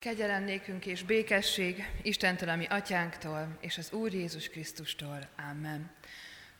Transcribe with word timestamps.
Kegyelem 0.00 0.44
nékünk 0.44 0.86
és 0.86 1.02
békesség 1.02 1.88
Istentől, 2.02 2.48
ami 2.48 2.66
atyánktól, 2.66 3.56
és 3.60 3.78
az 3.78 3.92
Úr 3.92 4.12
Jézus 4.12 4.48
Krisztustól. 4.48 5.28
Amen. 5.50 5.90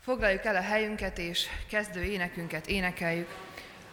Foglaljuk 0.01 0.45
el 0.45 0.57
a 0.57 0.61
helyünket, 0.61 1.19
és 1.19 1.47
kezdő 1.69 2.03
énekünket 2.03 2.67
énekeljük, 2.67 3.29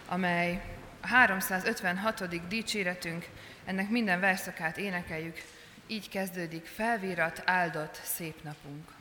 amely 0.07 0.61
a 1.01 1.07
356. 1.07 2.47
dicséretünk, 2.47 3.25
ennek 3.65 3.89
minden 3.89 4.19
verszakát 4.19 4.77
énekeljük, 4.77 5.37
így 5.87 6.09
kezdődik, 6.09 6.65
felvírat, 6.65 7.41
áldott, 7.45 7.99
szép 8.03 8.43
napunk. 8.43 8.91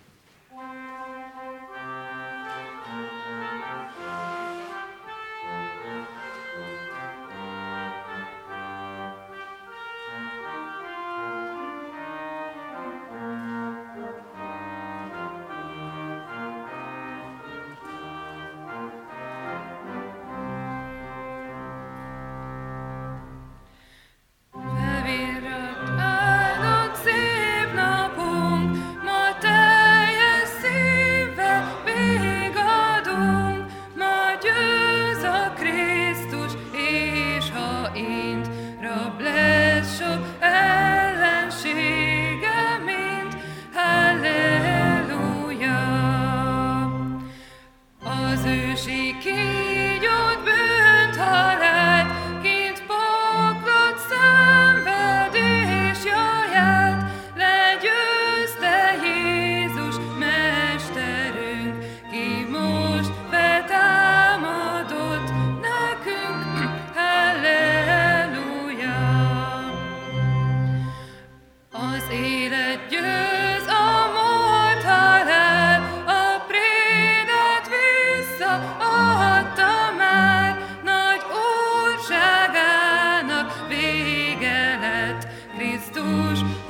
rouge. 86.06 86.65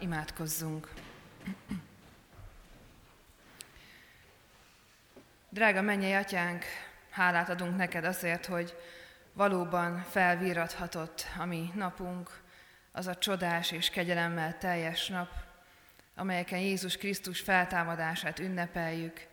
Imádkozzunk. 0.00 0.88
Drága 5.48 5.82
mennyei 5.82 6.12
atyánk, 6.12 6.64
hálát 7.10 7.48
adunk 7.48 7.76
neked 7.76 8.04
azért, 8.04 8.46
hogy 8.46 8.76
valóban 9.32 10.04
felvírathatott 10.10 11.26
a 11.38 11.44
mi 11.44 11.70
napunk, 11.74 12.40
az 12.92 13.06
a 13.06 13.18
csodás 13.18 13.70
és 13.70 13.90
kegyelemmel 13.90 14.58
teljes 14.58 15.08
nap, 15.08 15.28
amelyeken 16.14 16.58
Jézus 16.58 16.96
Krisztus 16.96 17.40
feltámadását 17.40 18.38
ünnepeljük, 18.38 19.26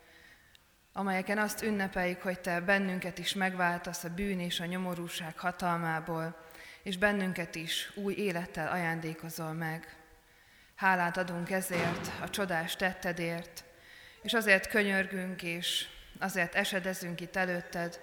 amelyeken 0.94 1.38
azt 1.38 1.64
ünnepeljük, 1.64 2.22
hogy 2.22 2.40
Te 2.40 2.62
bennünket 2.62 3.18
is 3.18 3.34
megváltasz 3.34 4.04
a 4.04 4.14
bűn 4.14 4.40
és 4.40 4.60
a 4.60 4.66
nyomorúság 4.66 5.40
hatalmából, 5.40 6.46
és 6.84 6.98
bennünket 6.98 7.56
is 7.56 7.92
új 7.96 8.14
élettel 8.14 8.72
ajándékozol 8.72 9.54
meg. 9.54 9.97
Hálát 10.78 11.18
adunk 11.18 11.52
ezért, 11.52 12.12
a 12.22 12.30
csodás 12.30 12.76
tettedért, 12.76 13.64
és 14.22 14.34
azért 14.34 14.68
könyörgünk, 14.68 15.44
és 15.44 15.88
azért 16.20 16.56
esedezünk 16.56 17.22
itt 17.22 17.36
előtted, 17.36 18.00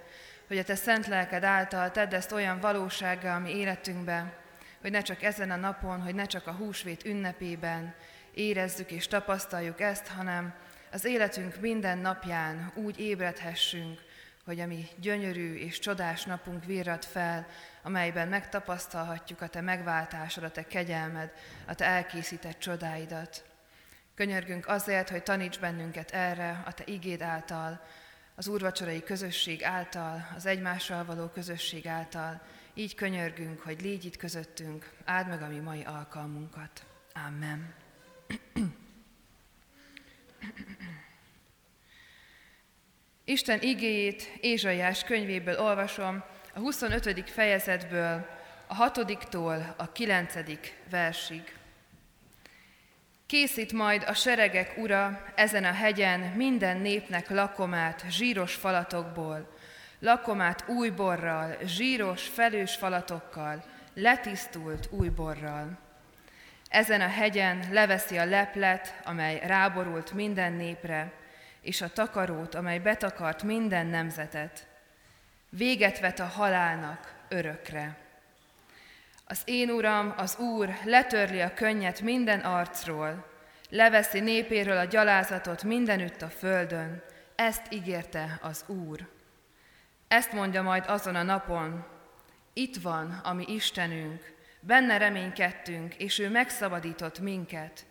hogy 0.47 0.59
a 0.59 0.65
Te 0.65 0.75
szent 0.75 1.07
lelked 1.07 1.45
által 1.45 1.91
tedd 1.91 2.15
ezt 2.15 2.33
olyan 2.33 2.61
valósággá 2.61 3.37
a 3.37 3.39
mi 3.39 3.57
életünkben, 3.57 4.33
hogy 4.81 4.91
ne 4.91 5.03
csak 5.03 5.23
ezen 5.23 5.51
a 5.51 5.57
napon, 5.57 6.03
hogy 6.03 6.15
ne 6.15 6.25
csak 6.25 6.47
a 6.47 6.53
húsvét 6.53 7.05
ünnepében 7.05 7.95
érezzük 8.35 8.91
és 8.91 9.07
tapasztaljuk 9.07 9.81
ezt, 9.81 10.07
hanem 10.07 10.55
az 10.93 11.05
életünk 11.05 11.61
minden 11.61 11.99
napján 11.99 12.73
úgy 12.75 13.01
ébredhessünk, 13.01 14.01
hogy 14.45 14.61
a 14.61 14.67
mi 14.67 14.87
gyönyörű 15.01 15.55
és 15.55 15.79
csodás 15.79 16.25
napunk 16.25 16.65
virrat 16.65 17.05
fel, 17.05 17.47
amelyben 17.85 18.29
megtapasztalhatjuk 18.29 19.41
a 19.41 19.49
Te 19.49 19.61
megváltásod, 19.61 20.45
a 20.45 20.51
Te 20.51 20.67
kegyelmed, 20.67 21.33
a 21.67 21.75
Te 21.75 21.85
elkészített 21.85 22.59
csodáidat. 22.59 23.45
Könyörgünk 24.15 24.69
azért, 24.69 25.09
hogy 25.09 25.23
taníts 25.23 25.59
bennünket 25.59 26.11
erre, 26.11 26.63
a 26.67 26.73
Te 26.73 26.83
igéd 26.87 27.23
által, 27.23 27.81
az 28.35 28.49
úrvacsorai 28.49 29.03
közösség 29.03 29.65
által, 29.65 30.29
az 30.37 30.47
egymással 30.47 31.05
való 31.05 31.27
közösség 31.27 31.87
által. 31.87 32.41
Így 32.75 32.95
könyörgünk, 32.95 33.61
hogy 33.61 33.81
légy 33.81 34.05
itt 34.05 34.17
közöttünk, 34.17 34.91
áld 35.05 35.29
meg 35.29 35.43
a 35.43 35.49
mi 35.49 35.59
mai 35.59 35.83
alkalmunkat. 35.83 36.85
Amen. 37.27 37.75
Isten 43.25 43.61
igéjét 43.61 44.31
Ézsaiás 44.41 45.05
könyvéből 45.05 45.59
olvasom, 45.61 46.25
a 46.57 46.59
25. 46.59 47.31
fejezetből, 47.31 48.27
a 48.67 48.91
6-tól 48.91 49.77
a 49.77 49.93
9. 49.93 50.35
versig. 50.91 51.57
Készít 53.27 53.73
majd 53.73 54.05
a 54.07 54.15
seregek 54.15 54.77
ura 54.77 55.25
ezen 55.35 55.65
a 55.65 55.73
hegyen 55.73 56.21
minden 56.21 56.77
népnek 56.77 57.31
lakomát 57.31 58.05
zsíros 58.09 58.55
falatokból, 58.55 59.57
lakomát 59.99 60.69
új 60.69 60.91
borral, 60.91 61.57
zsíros, 61.65 62.29
felős 62.29 62.75
falatokkal, 62.75 63.65
letisztult 63.95 64.89
új 64.91 65.09
borral. 65.09 65.79
Ezen 66.69 67.01
a 67.01 67.09
hegyen 67.09 67.69
leveszi 67.73 68.19
a 68.19 68.25
leplet, 68.25 69.01
amely 69.05 69.41
ráborult 69.47 70.13
minden 70.13 70.53
népre, 70.53 71.13
és 71.61 71.81
a 71.81 71.89
takarót, 71.89 72.55
amely 72.55 72.79
betakart 72.79 73.43
minden 73.43 73.87
nemzetet. 73.87 74.73
Véget 75.57 76.01
vet 76.01 76.19
a 76.19 76.25
halálnak 76.25 77.15
örökre. 77.29 77.97
Az 79.25 79.43
én 79.45 79.71
Uram, 79.71 80.15
az 80.17 80.37
Úr 80.39 80.79
letörli 80.85 81.41
a 81.41 81.55
könnyet 81.55 82.01
minden 82.01 82.41
arcról, 82.41 83.27
leveszi 83.69 84.21
népéről 84.21 84.77
a 84.77 84.85
gyalázatot 84.85 85.63
mindenütt 85.63 86.23
a 86.23 86.29
földön, 86.29 87.03
ezt 87.35 87.63
ígérte 87.73 88.39
az 88.43 88.65
Úr. 88.67 89.09
Ezt 90.09 90.33
mondja 90.33 90.63
majd 90.63 90.85
azon 90.87 91.15
a 91.15 91.23
napon, 91.23 91.87
itt 92.53 92.77
van, 92.77 93.21
ami 93.25 93.45
Istenünk, 93.49 94.35
benne 94.61 94.99
reménykedtünk, 94.99 95.95
és 95.95 96.19
ő 96.19 96.31
megszabadított 96.31 97.19
minket. 97.19 97.87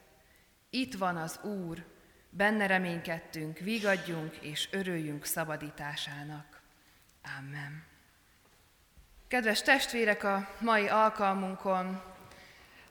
Itt 0.69 0.93
van 0.93 1.17
az 1.17 1.39
Úr, 1.43 1.85
benne 2.29 2.67
reménykedtünk, 2.67 3.57
vigadjunk 3.57 4.35
és 4.35 4.67
örüljünk 4.71 5.25
szabadításának. 5.25 6.52
Amen. 7.23 7.83
Kedves 9.27 9.61
testvérek, 9.61 10.23
a 10.23 10.49
mai 10.59 10.87
alkalmunkon 10.87 12.01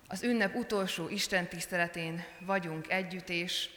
az 0.08 0.22
ünnep 0.22 0.54
utolsó 0.54 1.08
Isten 1.08 1.48
tiszteletén 1.48 2.24
vagyunk 2.40 2.90
együtt, 2.90 3.28
és 3.28 3.68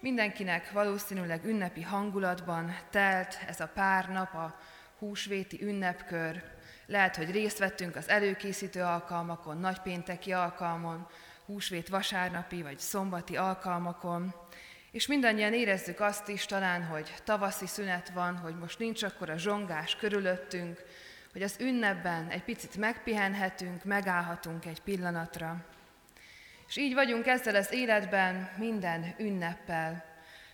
mindenkinek 0.00 0.72
valószínűleg 0.72 1.44
ünnepi 1.44 1.82
hangulatban 1.82 2.76
telt 2.90 3.38
ez 3.46 3.60
a 3.60 3.68
pár 3.74 4.08
nap, 4.08 4.34
a 4.34 4.60
húsvéti 4.98 5.62
ünnepkör. 5.62 6.42
Lehet, 6.86 7.16
hogy 7.16 7.30
részt 7.30 7.58
vettünk 7.58 7.96
az 7.96 8.08
előkészítő 8.08 8.82
alkalmakon, 8.82 9.58
nagypénteki 9.58 10.32
alkalmon, 10.32 11.06
húsvét 11.46 11.88
vasárnapi 11.88 12.62
vagy 12.62 12.78
szombati 12.78 13.36
alkalmakon, 13.36 14.34
és 14.92 15.06
mindannyian 15.06 15.52
érezzük 15.52 16.00
azt 16.00 16.28
is 16.28 16.46
talán, 16.46 16.84
hogy 16.84 17.14
tavaszi 17.24 17.66
szünet 17.66 18.10
van, 18.10 18.36
hogy 18.36 18.58
most 18.58 18.78
nincs 18.78 19.02
akkor 19.02 19.30
a 19.30 19.38
zsongás 19.38 19.96
körülöttünk, 19.96 20.82
hogy 21.32 21.42
az 21.42 21.56
ünnepben 21.60 22.28
egy 22.28 22.42
picit 22.42 22.76
megpihenhetünk, 22.76 23.84
megállhatunk 23.84 24.66
egy 24.66 24.80
pillanatra. 24.80 25.64
És 26.68 26.76
így 26.76 26.94
vagyunk 26.94 27.26
ezzel 27.26 27.54
az 27.54 27.72
életben 27.72 28.50
minden 28.56 29.14
ünneppel. 29.18 30.04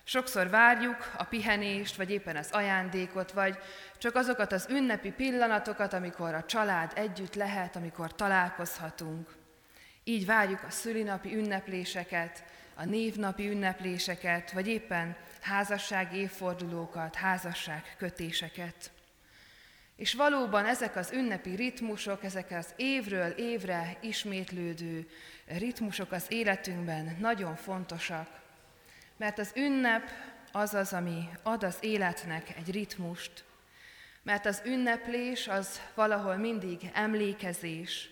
Sokszor 0.03 0.49
várjuk 0.49 1.11
a 1.17 1.23
pihenést, 1.23 1.95
vagy 1.95 2.11
éppen 2.11 2.35
az 2.35 2.49
ajándékot, 2.51 3.31
vagy 3.31 3.57
csak 3.97 4.15
azokat 4.15 4.51
az 4.51 4.67
ünnepi 4.69 5.11
pillanatokat, 5.11 5.93
amikor 5.93 6.33
a 6.33 6.45
család 6.45 6.91
együtt 6.95 7.35
lehet, 7.35 7.75
amikor 7.75 8.15
találkozhatunk. 8.15 9.35
Így 10.03 10.25
várjuk 10.25 10.63
a 10.63 10.71
szülinapi 10.71 11.35
ünnepléseket, 11.35 12.43
a 12.79 12.85
névnapi 12.85 13.49
ünnepléseket, 13.49 14.51
vagy 14.51 14.67
éppen 14.67 15.15
házasság 15.41 16.15
évfordulókat, 16.15 17.15
házasság 17.15 17.95
kötéseket. 17.97 18.91
És 19.95 20.13
valóban 20.13 20.65
ezek 20.65 20.95
az 20.95 21.11
ünnepi 21.11 21.55
ritmusok, 21.55 22.23
ezek 22.23 22.51
az 22.51 22.73
évről 22.75 23.29
évre 23.29 23.97
ismétlődő 24.01 25.09
ritmusok 25.45 26.11
az 26.11 26.25
életünkben 26.27 27.17
nagyon 27.19 27.55
fontosak. 27.55 28.27
Mert 29.17 29.39
az 29.39 29.51
ünnep 29.55 30.09
az 30.51 30.73
az, 30.73 30.93
ami 30.93 31.29
ad 31.43 31.63
az 31.63 31.77
életnek 31.79 32.57
egy 32.57 32.71
ritmust. 32.71 33.43
Mert 34.23 34.45
az 34.45 34.61
ünneplés 34.65 35.47
az 35.47 35.81
valahol 35.95 36.35
mindig 36.35 36.91
emlékezés, 36.93 38.09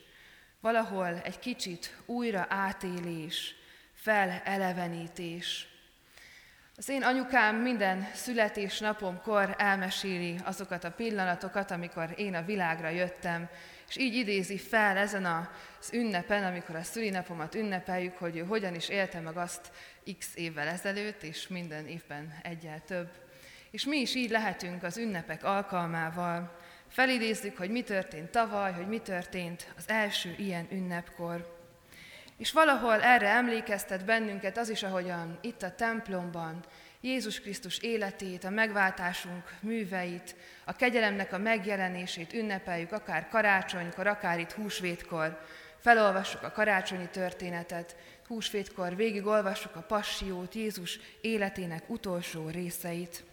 valahol 0.60 1.22
egy 1.24 1.40
kicsit 1.40 1.98
újra 2.06 2.46
átélés, 2.50 3.57
felelevenítés. 4.08 5.68
Az 6.78 6.90
én 6.90 7.04
anyukám 7.04 7.56
minden 7.56 8.08
születésnapomkor 8.14 9.56
elmeséli 9.58 10.40
azokat 10.44 10.84
a 10.84 10.92
pillanatokat, 10.92 11.72
amikor 11.72 12.14
én 12.16 12.36
a 12.36 12.42
világra 12.42 12.90
jöttem, 12.90 13.50
és 13.88 13.98
így 13.98 14.16
idézi 14.16 14.58
fel 14.58 14.98
ezen 14.98 15.26
az 15.26 15.94
ünnepen, 15.94 16.44
amikor 16.44 16.76
a 16.76 16.84
szülinapomat 16.84 17.56
ünnepeljük, 17.56 18.18
hogy 18.18 18.38
ő 18.38 18.44
hogyan 18.46 18.76
is 18.76 18.90
élte 18.90 19.20
meg 19.20 19.38
azt 19.38 19.72
x 20.18 20.36
évvel 20.36 20.68
ezelőtt, 20.68 21.24
és 21.24 21.48
minden 21.48 21.88
évben 21.88 22.34
egyel 22.44 22.82
több. 22.86 23.10
És 23.72 23.86
mi 23.86 23.98
is 23.98 24.16
így 24.16 24.30
lehetünk 24.30 24.84
az 24.84 24.98
ünnepek 24.98 25.44
alkalmával. 25.44 26.60
Felidézzük, 26.88 27.58
hogy 27.58 27.70
mi 27.70 27.82
történt 27.82 28.30
tavaly, 28.30 28.74
hogy 28.74 28.88
mi 28.88 29.00
történt 29.00 29.74
az 29.78 29.84
első 29.88 30.36
ilyen 30.38 30.68
ünnepkor. 30.72 31.57
És 32.38 32.52
valahol 32.52 33.02
erre 33.02 33.28
emlékeztet 33.28 34.06
bennünket 34.06 34.58
az 34.58 34.70
is, 34.70 34.84
ahogyan 34.84 35.38
itt 35.42 35.62
a 35.62 35.76
templomban 35.76 36.64
Jézus 37.02 37.40
Krisztus 37.40 37.78
életét, 37.78 38.44
a 38.44 38.50
megváltásunk 38.50 39.54
műveit, 39.60 40.36
a 40.66 40.74
kegyelemnek 40.74 41.34
a 41.34 41.38
megjelenését 41.38 42.34
ünnepeljük, 42.34 42.92
akár 42.92 43.28
karácsonykor, 43.28 44.08
akár 44.08 44.40
itt 44.40 44.52
húsvétkor. 44.52 45.42
Felolvassuk 45.80 46.44
a 46.44 46.52
karácsonyi 46.52 47.08
történetet, 47.12 47.96
húsvétkor 48.28 48.96
végigolvassuk 48.96 49.76
a 49.76 49.82
passiót, 49.82 50.56
Jézus 50.56 51.00
életének 51.22 51.90
utolsó 51.90 52.50
részeit. 52.50 53.24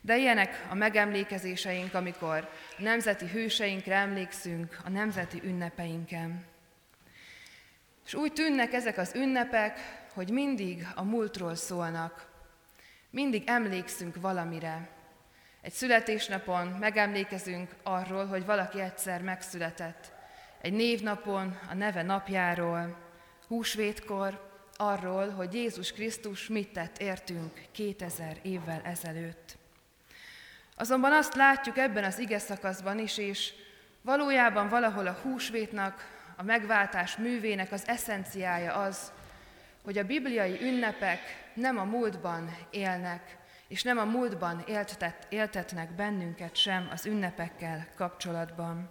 De 0.00 0.16
ilyenek 0.16 0.66
a 0.70 0.74
megemlékezéseink, 0.74 1.94
amikor 1.94 2.50
nemzeti 2.78 3.26
hőseinkre 3.26 3.94
emlékszünk 3.94 4.78
a 4.84 4.88
nemzeti 4.88 5.40
ünnepeinken. 5.44 6.44
És 8.08 8.14
úgy 8.14 8.32
tűnnek 8.32 8.72
ezek 8.72 8.98
az 8.98 9.12
ünnepek, 9.14 9.78
hogy 10.14 10.30
mindig 10.30 10.86
a 10.94 11.02
múltról 11.02 11.54
szólnak, 11.54 12.26
mindig 13.10 13.42
emlékszünk 13.46 14.20
valamire. 14.20 14.88
Egy 15.60 15.72
születésnapon 15.72 16.66
megemlékezünk 16.66 17.74
arról, 17.82 18.26
hogy 18.26 18.44
valaki 18.44 18.80
egyszer 18.80 19.22
megszületett. 19.22 20.12
Egy 20.60 20.72
névnapon 20.72 21.58
a 21.70 21.74
neve 21.74 22.02
napjáról, 22.02 22.96
húsvétkor 23.46 24.60
arról, 24.76 25.30
hogy 25.30 25.54
Jézus 25.54 25.92
Krisztus 25.92 26.46
mit 26.46 26.72
tett 26.72 26.98
értünk 26.98 27.60
2000 27.72 28.36
évvel 28.42 28.80
ezelőtt. 28.84 29.56
Azonban 30.76 31.12
azt 31.12 31.34
látjuk 31.34 31.78
ebben 31.78 32.04
az 32.04 32.18
ige 32.18 32.38
szakaszban 32.38 32.98
is, 32.98 33.18
és 33.18 33.52
valójában 34.02 34.68
valahol 34.68 35.06
a 35.06 35.18
húsvétnak 35.22 36.17
a 36.40 36.42
megváltás 36.42 37.16
művének 37.16 37.72
az 37.72 37.88
eszenciája 37.88 38.74
az, 38.74 39.12
hogy 39.84 39.98
a 39.98 40.04
bibliai 40.04 40.60
ünnepek 40.62 41.20
nem 41.54 41.78
a 41.78 41.84
múltban 41.84 42.56
élnek, 42.70 43.36
és 43.68 43.82
nem 43.82 43.98
a 43.98 44.04
múltban 44.04 44.64
éltet, 44.66 45.26
éltetnek 45.28 45.94
bennünket 45.94 46.56
sem 46.56 46.88
az 46.92 47.06
ünnepekkel 47.06 47.86
kapcsolatban. 47.94 48.90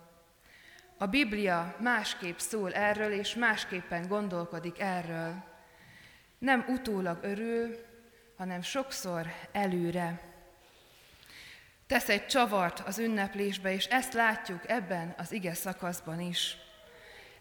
A 0.97 1.05
Biblia 1.05 1.75
másképp 1.79 2.37
szól 2.37 2.73
erről, 2.73 3.11
és 3.11 3.35
másképpen 3.35 4.07
gondolkodik 4.07 4.79
erről. 4.79 5.43
Nem 6.37 6.65
utólag 6.67 7.17
örül, 7.21 7.85
hanem 8.37 8.61
sokszor 8.61 9.27
előre. 9.51 10.19
Tesz 11.87 12.09
egy 12.09 12.27
csavart 12.27 12.79
az 12.79 12.99
ünneplésbe, 12.99 13.73
és 13.73 13.85
ezt 13.85 14.13
látjuk 14.13 14.69
ebben 14.69 15.13
az 15.17 15.31
ige 15.31 15.53
szakaszban 15.53 16.19
is. 16.19 16.57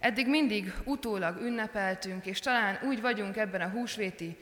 Eddig 0.00 0.28
mindig 0.28 0.72
utólag 0.84 1.40
ünnepeltünk, 1.40 2.26
és 2.26 2.40
talán 2.40 2.78
úgy 2.82 3.00
vagyunk 3.00 3.36
ebben 3.36 3.60
a 3.60 3.68
húsvéti 3.68 4.36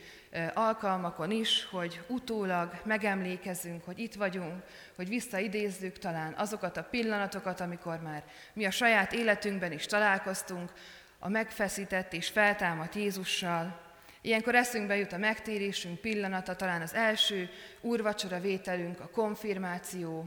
alkalmakon 0.53 1.31
is, 1.31 1.67
hogy 1.71 2.01
utólag 2.07 2.81
megemlékezünk, 2.83 3.83
hogy 3.83 3.99
itt 3.99 4.13
vagyunk, 4.13 4.63
hogy 4.95 5.07
visszaidézzük 5.07 5.97
talán 5.97 6.33
azokat 6.33 6.77
a 6.77 6.83
pillanatokat, 6.83 7.59
amikor 7.59 8.01
már 8.01 8.23
mi 8.53 8.65
a 8.65 8.71
saját 8.71 9.13
életünkben 9.13 9.71
is 9.71 9.85
találkoztunk, 9.85 10.71
a 11.19 11.29
megfeszített 11.29 12.13
és 12.13 12.27
feltámadt 12.27 12.95
Jézussal. 12.95 13.79
Ilyenkor 14.21 14.55
eszünkbe 14.55 14.95
jut 14.95 15.13
a 15.13 15.17
megtérésünk 15.17 15.99
pillanata, 15.99 16.55
talán 16.55 16.81
az 16.81 16.93
első 16.93 17.49
úrvacsora 17.81 18.39
vételünk, 18.39 18.99
a 18.99 19.09
konfirmáció, 19.09 20.25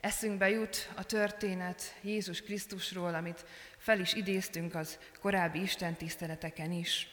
eszünkbe 0.00 0.50
jut 0.50 0.88
a 0.94 1.04
történet 1.04 1.82
Jézus 2.00 2.42
Krisztusról, 2.42 3.14
amit 3.14 3.44
fel 3.84 4.00
is 4.00 4.14
idéztünk 4.14 4.74
az 4.74 4.98
korábbi 5.20 5.60
Isten 5.60 5.94
tiszteleteken 5.94 6.72
is. 6.72 7.08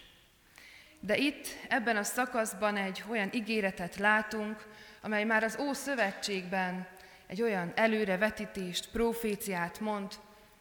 De 0.99 1.17
itt, 1.17 1.47
ebben 1.67 1.97
a 1.97 2.03
szakaszban 2.03 2.77
egy 2.77 3.03
olyan 3.09 3.29
ígéretet 3.33 3.95
látunk, 3.95 4.65
amely 5.01 5.23
már 5.23 5.43
az 5.43 5.57
Ószövetségben 5.59 6.87
egy 7.27 7.41
olyan 7.41 7.71
előrevetítést, 7.75 8.89
proféciát 8.91 9.79
mond, 9.79 10.11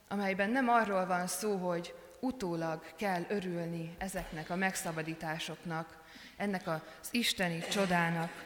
amelyben 0.08 0.50
nem 0.50 0.68
arról 0.68 1.06
van 1.06 1.26
szó, 1.26 1.56
hogy 1.56 1.94
utólag 2.20 2.82
kell 2.96 3.24
örülni 3.28 3.94
ezeknek 3.98 4.50
a 4.50 4.56
megszabadításoknak, 4.56 6.02
ennek 6.36 6.66
az 6.66 7.08
isteni 7.10 7.64
csodának, 7.70 8.44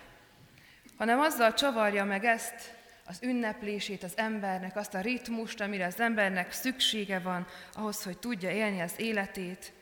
hanem 0.96 1.20
azzal 1.20 1.54
csavarja 1.54 2.04
meg 2.04 2.24
ezt, 2.24 2.74
az 3.06 3.18
ünneplését 3.22 4.02
az 4.02 4.12
embernek, 4.16 4.76
azt 4.76 4.94
a 4.94 5.00
ritmust, 5.00 5.60
amire 5.60 5.86
az 5.86 6.00
embernek 6.00 6.52
szüksége 6.52 7.18
van 7.18 7.46
ahhoz, 7.72 8.02
hogy 8.02 8.18
tudja 8.18 8.50
élni 8.50 8.80
az 8.80 8.94
életét, 8.96 9.72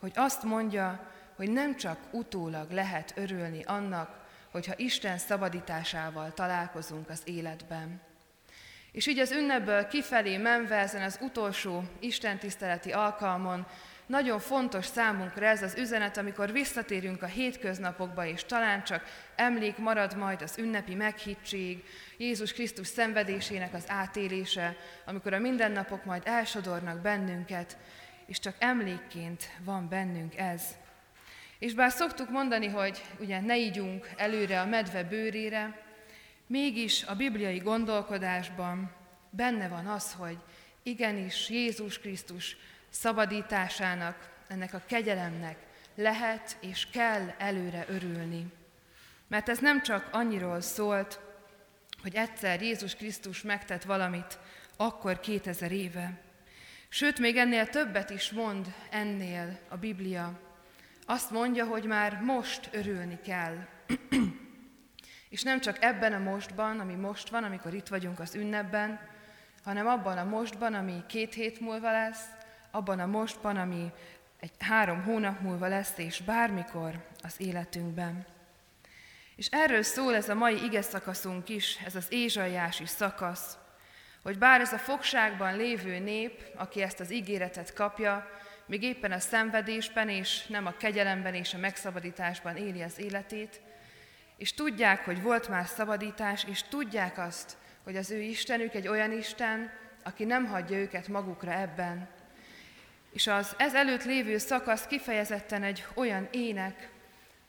hogy 0.00 0.12
azt 0.14 0.42
mondja, 0.42 1.12
hogy 1.36 1.50
nem 1.50 1.76
csak 1.76 1.98
utólag 2.10 2.70
lehet 2.70 3.12
örülni 3.16 3.62
annak, 3.62 4.26
hogyha 4.50 4.72
Isten 4.76 5.18
szabadításával 5.18 6.34
találkozunk 6.34 7.08
az 7.08 7.20
életben. 7.24 8.00
És 8.92 9.06
így 9.06 9.18
az 9.18 9.30
ünnepből 9.30 9.86
kifelé 9.86 10.36
menve 10.36 10.76
ezen 10.76 11.02
az 11.02 11.18
utolsó 11.20 11.82
istentiszteleti 11.98 12.92
alkalmon 12.92 13.66
nagyon 14.08 14.38
fontos 14.38 14.86
számunkra 14.86 15.46
ez 15.46 15.62
az 15.62 15.74
üzenet, 15.78 16.16
amikor 16.16 16.52
visszatérünk 16.52 17.22
a 17.22 17.26
hétköznapokba, 17.26 18.26
és 18.26 18.44
talán 18.44 18.84
csak 18.84 19.04
emlék 19.36 19.76
marad 19.76 20.16
majd 20.16 20.42
az 20.42 20.58
ünnepi 20.58 20.94
meghittség, 20.94 21.84
Jézus 22.16 22.52
Krisztus 22.52 22.86
szenvedésének 22.86 23.74
az 23.74 23.84
átélése, 23.86 24.76
amikor 25.04 25.32
a 25.32 25.38
mindennapok 25.38 26.04
majd 26.04 26.22
elsodornak 26.24 27.00
bennünket, 27.00 27.76
és 28.26 28.38
csak 28.38 28.54
emlékként 28.58 29.50
van 29.64 29.88
bennünk 29.88 30.36
ez. 30.36 30.62
És 31.58 31.74
bár 31.74 31.90
szoktuk 31.90 32.30
mondani, 32.30 32.66
hogy 32.66 33.02
ugye 33.20 33.40
ne 33.40 33.56
ígyunk 33.56 34.10
előre 34.16 34.60
a 34.60 34.66
medve 34.66 35.04
bőrére, 35.04 35.82
mégis 36.46 37.04
a 37.04 37.14
bibliai 37.14 37.58
gondolkodásban 37.58 38.92
benne 39.30 39.68
van 39.68 39.86
az, 39.86 40.12
hogy 40.12 40.38
igenis 40.82 41.48
Jézus 41.50 41.98
Krisztus 41.98 42.56
szabadításának, 42.90 44.28
ennek 44.48 44.74
a 44.74 44.82
kegyelemnek 44.86 45.56
lehet 45.94 46.56
és 46.60 46.86
kell 46.92 47.34
előre 47.38 47.84
örülni. 47.88 48.46
Mert 49.28 49.48
ez 49.48 49.58
nem 49.58 49.82
csak 49.82 50.08
annyiról 50.12 50.60
szólt, 50.60 51.20
hogy 52.02 52.14
egyszer 52.14 52.62
Jézus 52.62 52.94
Krisztus 52.94 53.42
megtett 53.42 53.82
valamit, 53.82 54.38
akkor 54.76 55.20
2000 55.20 55.72
éve. 55.72 56.20
Sőt, 56.88 57.18
még 57.18 57.36
ennél 57.36 57.66
többet 57.66 58.10
is 58.10 58.30
mond 58.30 58.74
ennél 58.90 59.58
a 59.68 59.76
Biblia. 59.76 60.40
Azt 61.06 61.30
mondja, 61.30 61.64
hogy 61.64 61.84
már 61.84 62.20
most 62.20 62.68
örülni 62.72 63.20
kell. 63.20 63.56
és 65.28 65.42
nem 65.42 65.60
csak 65.60 65.82
ebben 65.82 66.12
a 66.12 66.30
mostban, 66.30 66.80
ami 66.80 66.94
most 66.94 67.28
van, 67.28 67.44
amikor 67.44 67.74
itt 67.74 67.88
vagyunk 67.88 68.20
az 68.20 68.34
ünnepben, 68.34 69.00
hanem 69.64 69.86
abban 69.86 70.18
a 70.18 70.24
mostban, 70.24 70.74
ami 70.74 71.02
két 71.06 71.34
hét 71.34 71.60
múlva 71.60 71.92
lesz, 71.92 72.24
abban 72.78 73.00
a 73.00 73.06
mostban, 73.06 73.56
ami 73.56 73.92
egy 74.40 74.52
három 74.58 75.02
hónap 75.02 75.40
múlva 75.40 75.68
lesz, 75.68 75.92
és 75.96 76.20
bármikor 76.20 77.04
az 77.22 77.34
életünkben. 77.38 78.26
És 79.36 79.46
erről 79.50 79.82
szól 79.82 80.14
ez 80.14 80.28
a 80.28 80.34
mai 80.34 80.64
ige 80.64 80.82
szakaszunk 80.82 81.48
is, 81.48 81.78
ez 81.84 81.94
az 81.94 82.06
ézsaiási 82.08 82.86
szakasz, 82.86 83.56
hogy 84.22 84.38
bár 84.38 84.60
ez 84.60 84.72
a 84.72 84.78
fogságban 84.78 85.56
lévő 85.56 85.98
nép, 85.98 86.42
aki 86.56 86.82
ezt 86.82 87.00
az 87.00 87.12
ígéretet 87.12 87.72
kapja, 87.72 88.30
még 88.66 88.82
éppen 88.82 89.12
a 89.12 89.18
szenvedésben 89.18 90.08
és 90.08 90.46
nem 90.46 90.66
a 90.66 90.76
kegyelemben 90.76 91.34
és 91.34 91.54
a 91.54 91.58
megszabadításban 91.58 92.56
éli 92.56 92.82
az 92.82 92.98
életét, 92.98 93.60
és 94.36 94.54
tudják, 94.54 95.04
hogy 95.04 95.22
volt 95.22 95.48
már 95.48 95.66
szabadítás, 95.66 96.44
és 96.44 96.62
tudják 96.62 97.18
azt, 97.18 97.56
hogy 97.84 97.96
az 97.96 98.10
ő 98.10 98.20
Istenük 98.20 98.74
egy 98.74 98.88
olyan 98.88 99.12
Isten, 99.12 99.70
aki 100.02 100.24
nem 100.24 100.46
hagyja 100.46 100.78
őket 100.78 101.08
magukra 101.08 101.52
ebben. 101.52 102.08
És 103.18 103.26
az 103.26 103.54
ez 103.56 103.74
előtt 103.74 104.04
lévő 104.04 104.38
szakasz 104.38 104.86
kifejezetten 104.86 105.62
egy 105.62 105.84
olyan 105.94 106.28
ének, 106.30 106.88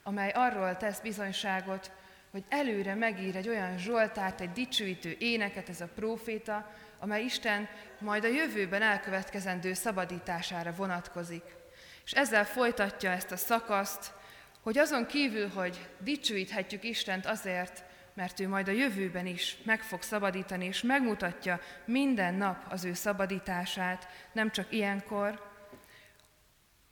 amely 0.04 0.32
arról 0.36 0.78
tesz 0.78 1.00
bizonyságot, 1.00 1.92
hogy 2.32 2.44
előre 2.48 2.96
megír 2.96 3.36
egy 3.36 3.48
olyan 3.48 3.78
zsoltárt, 3.78 4.42
egy 4.42 4.52
dicsőítő 4.52 5.16
éneket 5.20 5.70
ez 5.70 5.82
a 5.82 5.90
próféta, 5.96 6.72
amely 7.00 7.24
Isten 7.24 7.68
majd 8.00 8.24
a 8.24 8.28
jövőben 8.28 8.82
elkövetkezendő 8.82 9.74
szabadítására 9.74 10.72
vonatkozik. 10.72 11.44
És 12.06 12.12
ezzel 12.12 12.46
folytatja 12.46 13.12
ezt 13.12 13.32
a 13.32 13.38
szakaszt, 13.38 14.14
hogy 14.62 14.78
azon 14.78 15.06
kívül, 15.06 15.48
hogy 15.48 15.88
dicsőíthetjük 16.00 16.84
Istent 16.84 17.26
azért, 17.26 17.84
mert 18.14 18.40
ő 18.40 18.48
majd 18.48 18.68
a 18.68 18.72
jövőben 18.72 19.26
is 19.26 19.58
meg 19.64 19.82
fog 19.82 20.02
szabadítani, 20.02 20.66
és 20.66 20.82
megmutatja 20.82 21.60
minden 21.86 22.34
nap 22.34 22.66
az 22.70 22.86
ő 22.86 22.94
szabadítását, 22.94 24.08
nem 24.34 24.52
csak 24.52 24.72
ilyenkor, 24.74 25.49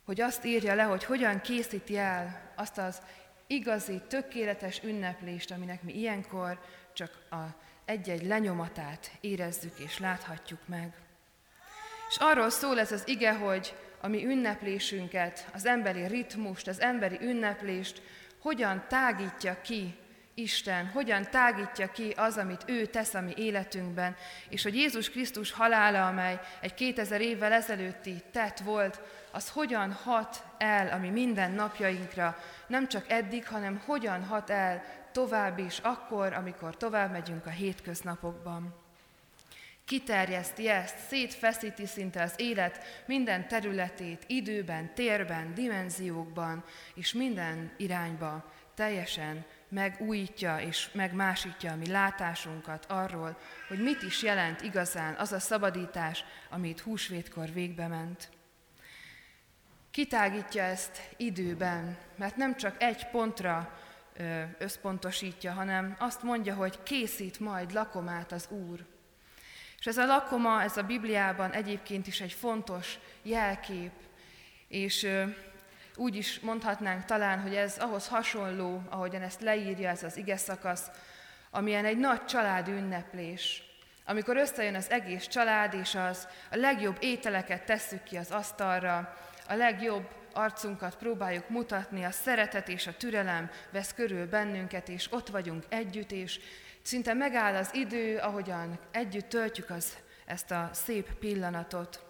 hogy 0.08 0.20
azt 0.20 0.44
írja 0.44 0.74
le, 0.74 0.82
hogy 0.82 1.04
hogyan 1.04 1.40
készíti 1.40 1.96
el 1.96 2.52
azt 2.56 2.78
az 2.78 3.02
igazi, 3.46 4.00
tökéletes 4.08 4.82
ünneplést, 4.82 5.50
aminek 5.50 5.82
mi 5.82 5.98
ilyenkor 5.98 6.60
csak 6.92 7.10
a 7.30 7.36
egy-egy 7.84 8.26
lenyomatát 8.26 9.10
érezzük 9.20 9.78
és 9.78 9.98
láthatjuk 9.98 10.60
meg. 10.66 10.92
És 12.08 12.16
arról 12.16 12.50
szól 12.50 12.78
ez 12.78 12.92
az 12.92 13.08
ige, 13.08 13.34
hogy 13.34 13.74
a 14.00 14.08
mi 14.08 14.24
ünneplésünket, 14.24 15.48
az 15.54 15.66
emberi 15.66 16.06
ritmust, 16.06 16.68
az 16.68 16.80
emberi 16.80 17.18
ünneplést 17.20 18.02
hogyan 18.38 18.84
tágítja 18.88 19.60
ki 19.60 19.94
Isten, 20.38 20.86
hogyan 20.86 21.30
tágítja 21.30 21.90
ki 21.90 22.12
az, 22.16 22.36
amit 22.36 22.62
ő 22.66 22.86
tesz 22.86 23.14
a 23.14 23.20
mi 23.20 23.32
életünkben, 23.36 24.16
és 24.48 24.62
hogy 24.62 24.74
Jézus 24.74 25.10
Krisztus 25.10 25.52
halála, 25.52 26.06
amely 26.06 26.40
egy 26.60 26.74
2000 26.74 27.20
évvel 27.20 27.52
ezelőtti 27.52 28.22
tett 28.32 28.58
volt, 28.58 29.00
az 29.30 29.48
hogyan 29.48 29.92
hat 29.92 30.44
el 30.58 30.88
a 30.88 30.98
mi 30.98 31.08
minden 31.08 31.50
napjainkra, 31.50 32.38
nem 32.66 32.88
csak 32.88 33.10
eddig, 33.10 33.46
hanem 33.46 33.82
hogyan 33.86 34.24
hat 34.24 34.50
el 34.50 34.84
tovább 35.12 35.58
is, 35.58 35.78
akkor, 35.78 36.32
amikor 36.32 36.76
tovább 36.76 37.10
megyünk 37.10 37.46
a 37.46 37.50
hétköznapokban. 37.50 38.74
Kiterjeszti 39.84 40.68
ezt, 40.68 40.96
szétfeszíti 41.08 41.86
szinte 41.86 42.22
az 42.22 42.32
élet 42.36 43.02
minden 43.06 43.48
területét, 43.48 44.24
időben, 44.26 44.94
térben, 44.94 45.54
dimenziókban, 45.54 46.64
és 46.94 47.12
minden 47.12 47.72
irányba 47.76 48.52
teljesen 48.74 49.44
megújítja 49.68 50.60
és 50.60 50.88
megmásítja 50.92 51.72
a 51.72 51.76
mi 51.76 51.86
látásunkat 51.86 52.84
arról, 52.88 53.38
hogy 53.68 53.82
mit 53.82 54.02
is 54.02 54.22
jelent 54.22 54.60
igazán 54.60 55.14
az 55.14 55.32
a 55.32 55.38
szabadítás, 55.38 56.24
amit 56.50 56.80
húsvétkor 56.80 57.52
végbe 57.52 57.86
ment. 57.86 58.28
Kitágítja 59.90 60.62
ezt 60.62 61.00
időben, 61.16 61.96
mert 62.16 62.36
nem 62.36 62.56
csak 62.56 62.82
egy 62.82 63.06
pontra 63.06 63.78
összpontosítja, 64.58 65.52
hanem 65.52 65.96
azt 65.98 66.22
mondja, 66.22 66.54
hogy 66.54 66.82
készít 66.82 67.40
majd 67.40 67.72
lakomát 67.72 68.32
az 68.32 68.48
Úr. 68.50 68.86
És 69.78 69.86
ez 69.86 69.96
a 69.96 70.06
lakoma, 70.06 70.62
ez 70.62 70.76
a 70.76 70.82
Bibliában 70.82 71.52
egyébként 71.52 72.06
is 72.06 72.20
egy 72.20 72.32
fontos 72.32 72.98
jelkép, 73.22 73.92
és 74.68 75.06
úgy 75.98 76.16
is 76.16 76.40
mondhatnánk 76.40 77.04
talán, 77.04 77.40
hogy 77.40 77.54
ez 77.54 77.78
ahhoz 77.78 78.08
hasonló, 78.08 78.82
ahogyan 78.88 79.22
ezt 79.22 79.40
leírja 79.40 79.88
ez 79.88 80.02
az 80.02 80.16
ige 80.16 80.36
szakasz, 80.36 80.90
amilyen 81.50 81.84
egy 81.84 81.98
nagy 81.98 82.24
család 82.24 82.68
ünneplés, 82.68 83.62
amikor 84.04 84.36
összejön 84.36 84.74
az 84.74 84.90
egész 84.90 85.26
család, 85.26 85.74
és 85.74 85.94
az 85.94 86.28
a 86.50 86.56
legjobb 86.56 86.96
ételeket 87.00 87.64
tesszük 87.64 88.02
ki 88.02 88.16
az 88.16 88.30
asztalra, 88.30 89.16
a 89.48 89.54
legjobb 89.54 90.08
arcunkat 90.32 90.96
próbáljuk 90.96 91.48
mutatni, 91.48 92.04
a 92.04 92.10
szeretet 92.10 92.68
és 92.68 92.86
a 92.86 92.96
türelem 92.96 93.50
vesz 93.70 93.94
körül 93.94 94.26
bennünket, 94.26 94.88
és 94.88 95.12
ott 95.12 95.28
vagyunk 95.28 95.64
együtt, 95.68 96.10
és 96.10 96.40
szinte 96.82 97.14
megáll 97.14 97.54
az 97.54 97.74
idő, 97.74 98.16
ahogyan 98.16 98.78
együtt 98.90 99.28
töltjük 99.28 99.70
az, 99.70 99.96
ezt 100.26 100.50
a 100.50 100.70
szép 100.72 101.12
pillanatot. 101.12 102.02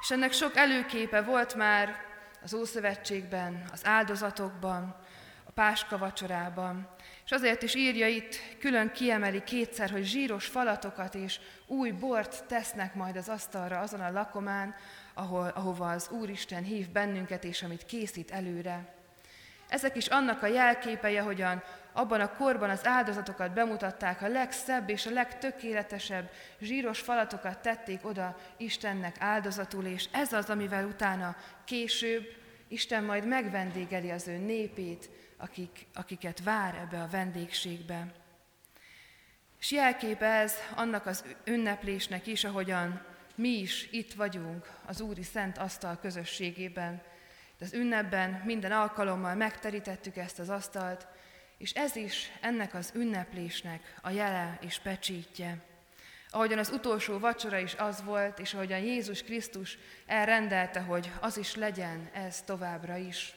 És 0.00 0.10
ennek 0.10 0.32
sok 0.32 0.56
előképe 0.56 1.20
volt 1.22 1.54
már 1.54 2.04
az 2.46 2.54
Ószövetségben, 2.54 3.64
az 3.72 3.80
áldozatokban, 3.84 4.96
a 5.44 5.50
Páska 5.50 5.98
vacsorában. 5.98 6.88
És 7.24 7.30
azért 7.30 7.62
is 7.62 7.74
írja 7.74 8.06
itt, 8.06 8.36
külön 8.58 8.92
kiemeli 8.92 9.42
kétszer, 9.42 9.90
hogy 9.90 10.04
zsíros 10.04 10.46
falatokat 10.46 11.14
és 11.14 11.40
új 11.66 11.90
bort 11.90 12.44
tesznek 12.44 12.94
majd 12.94 13.16
az 13.16 13.28
asztalra 13.28 13.80
azon 13.80 14.00
a 14.00 14.10
lakomán, 14.10 14.74
ahol, 15.14 15.48
ahova 15.48 15.90
az 15.90 16.08
Úristen 16.10 16.62
hív 16.62 16.90
bennünket, 16.90 17.44
és 17.44 17.62
amit 17.62 17.84
készít 17.84 18.30
előre. 18.30 18.94
Ezek 19.68 19.96
is 19.96 20.06
annak 20.06 20.42
a 20.42 20.46
jelképei, 20.46 21.16
ahogyan 21.16 21.62
abban 21.96 22.20
a 22.20 22.32
korban 22.32 22.70
az 22.70 22.86
áldozatokat 22.86 23.52
bemutatták, 23.52 24.22
a 24.22 24.28
legszebb 24.28 24.88
és 24.90 25.06
a 25.06 25.10
legtökéletesebb 25.10 26.30
zsíros 26.60 27.00
falatokat 27.00 27.58
tették 27.58 28.06
oda 28.06 28.36
Istennek 28.56 29.16
áldozatul, 29.18 29.84
és 29.84 30.08
ez 30.12 30.32
az, 30.32 30.50
amivel 30.50 30.84
utána 30.84 31.36
később 31.64 32.24
Isten 32.68 33.04
majd 33.04 33.26
megvendégeli 33.26 34.10
az 34.10 34.28
ő 34.28 34.36
népét, 34.36 35.10
akik, 35.36 35.86
akiket 35.94 36.42
vár 36.42 36.74
ebbe 36.74 37.02
a 37.02 37.08
vendégségbe. 37.10 38.06
És 39.60 39.70
jelképe 39.70 40.26
ez 40.26 40.54
annak 40.74 41.06
az 41.06 41.24
ünneplésnek 41.44 42.26
is, 42.26 42.44
ahogyan 42.44 43.02
mi 43.34 43.48
is 43.48 43.88
itt 43.90 44.14
vagyunk 44.14 44.70
az 44.86 45.00
Úri 45.00 45.22
Szent 45.22 45.58
Asztal 45.58 45.98
közösségében. 46.00 47.02
Az 47.60 47.72
ünnepben 47.72 48.42
minden 48.44 48.72
alkalommal 48.72 49.34
megterítettük 49.34 50.16
ezt 50.16 50.38
az 50.38 50.48
asztalt, 50.48 51.06
és 51.58 51.72
ez 51.72 51.96
is 51.96 52.30
ennek 52.40 52.74
az 52.74 52.92
ünneplésnek 52.94 53.94
a 54.02 54.10
jele 54.10 54.58
és 54.60 54.78
pecsítje. 54.78 55.56
Ahogyan 56.30 56.58
az 56.58 56.70
utolsó 56.70 57.18
vacsora 57.18 57.58
is 57.58 57.74
az 57.74 58.04
volt, 58.04 58.38
és 58.38 58.54
ahogyan 58.54 58.78
Jézus 58.78 59.22
Krisztus 59.22 59.78
elrendelte, 60.06 60.80
hogy 60.80 61.10
az 61.20 61.36
is 61.36 61.54
legyen 61.54 62.10
ez 62.12 62.42
továbbra 62.42 62.96
is. 62.96 63.34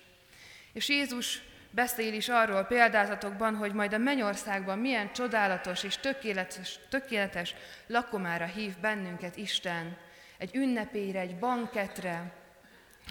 És 0.74 0.90
Jézus 0.90 1.42
beszél 1.72 2.14
is 2.14 2.30
arról 2.30 2.64
példázatokban, 2.64 3.56
hogy 3.56 3.74
majd 3.74 3.94
a 3.94 3.98
mennyországban 3.98 4.80
milyen 4.80 5.14
csodálatos 5.14 5.84
és 5.84 5.98
tökéletes, 5.98 6.80
tökéletes 6.90 7.56
lakomára 7.88 8.46
hív 8.46 8.78
bennünket 8.78 9.38
Isten. 9.38 9.98
Egy 10.38 10.56
ünnepére, 10.56 11.20
egy 11.20 11.36
banketre, 11.36 12.32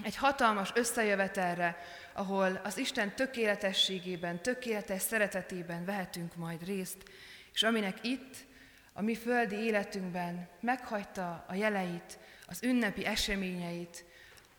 egy 0.04 0.16
hatalmas 0.16 0.70
összejövetelre, 0.74 1.76
ahol 2.18 2.60
az 2.64 2.78
Isten 2.78 3.14
tökéletességében, 3.14 4.42
tökéletes 4.42 5.02
szeretetében 5.02 5.84
vehetünk 5.84 6.37
majd 6.37 6.64
részt, 6.64 6.96
és 7.52 7.62
aminek 7.62 7.98
itt, 8.02 8.34
a 8.92 9.02
mi 9.02 9.14
földi 9.14 9.56
életünkben 9.56 10.48
meghagyta 10.60 11.44
a 11.48 11.54
jeleit, 11.54 12.18
az 12.46 12.62
ünnepi 12.62 13.04
eseményeit, 13.04 14.04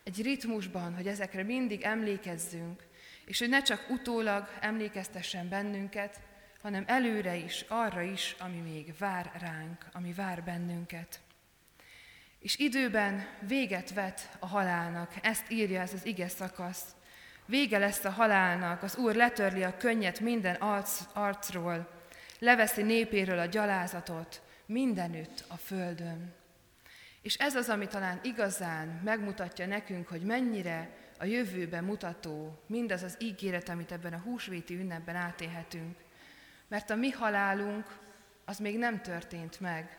egy 0.03 0.21
ritmusban, 0.21 0.95
hogy 0.95 1.07
ezekre 1.07 1.43
mindig 1.43 1.81
emlékezzünk, 1.81 2.83
és 3.25 3.39
hogy 3.39 3.49
ne 3.49 3.61
csak 3.61 3.85
utólag 3.89 4.47
emlékeztessen 4.61 5.49
bennünket, 5.49 6.19
hanem 6.61 6.83
előre 6.87 7.35
is, 7.35 7.65
arra 7.67 8.01
is, 8.01 8.35
ami 8.39 8.57
még 8.57 8.93
vár 8.97 9.31
ránk, 9.39 9.85
ami 9.91 10.13
vár 10.13 10.43
bennünket. 10.43 11.19
És 12.39 12.57
időben 12.57 13.27
véget 13.47 13.93
vet 13.93 14.37
a 14.39 14.47
halálnak, 14.47 15.13
ezt 15.21 15.51
írja 15.51 15.81
ez 15.81 15.93
az 15.93 16.05
ige 16.05 16.27
szakasz. 16.27 16.97
Vége 17.49 17.77
lesz 17.77 18.05
a 18.05 18.09
halálnak, 18.09 18.83
az 18.83 18.95
Úr 18.95 19.15
letörli 19.15 19.63
a 19.63 19.77
könnyet 19.77 20.19
minden 20.19 20.55
arc, 20.55 21.01
arcról, 21.13 21.89
leveszi 22.39 22.81
népéről 22.81 23.39
a 23.39 23.45
gyalázatot 23.45 24.41
mindenütt 24.65 25.43
a 25.47 25.57
földön. 25.57 26.33
És 27.21 27.35
ez 27.35 27.55
az, 27.55 27.69
ami 27.69 27.87
talán 27.87 28.19
igazán 28.23 28.87
megmutatja 29.03 29.65
nekünk, 29.65 30.07
hogy 30.07 30.21
mennyire 30.21 30.89
a 31.19 31.25
jövőbe 31.25 31.81
mutató 31.81 32.59
mindaz 32.67 33.03
az 33.03 33.15
ígéret, 33.19 33.69
amit 33.69 33.91
ebben 33.91 34.13
a 34.13 34.21
húsvéti 34.23 34.75
ünnepben 34.75 35.15
átélhetünk. 35.15 35.97
Mert 36.67 36.89
a 36.89 36.95
mi 36.95 37.09
halálunk 37.09 37.85
az 38.45 38.57
még 38.57 38.77
nem 38.77 39.01
történt 39.01 39.59
meg. 39.59 39.97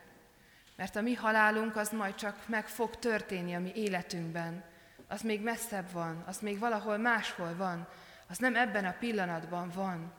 Mert 0.77 0.97
a 0.97 1.01
mi 1.01 1.15
halálunk 1.15 1.77
az 1.77 1.91
majd 1.91 2.15
csak 2.15 2.49
meg 2.49 2.69
fog 2.69 2.97
történni 2.97 3.55
a 3.55 3.61
mi 3.61 3.73
életünkben. 3.75 4.65
Az 5.11 5.23
még 5.23 5.41
messzebb 5.41 5.93
van, 5.93 6.25
az 6.27 6.39
még 6.39 6.59
valahol 6.59 6.97
máshol 6.97 7.55
van, 7.57 7.89
az 8.29 8.39
nem 8.39 8.57
ebben 8.57 8.85
a 8.85 8.97
pillanatban 8.99 9.71
van. 9.75 10.13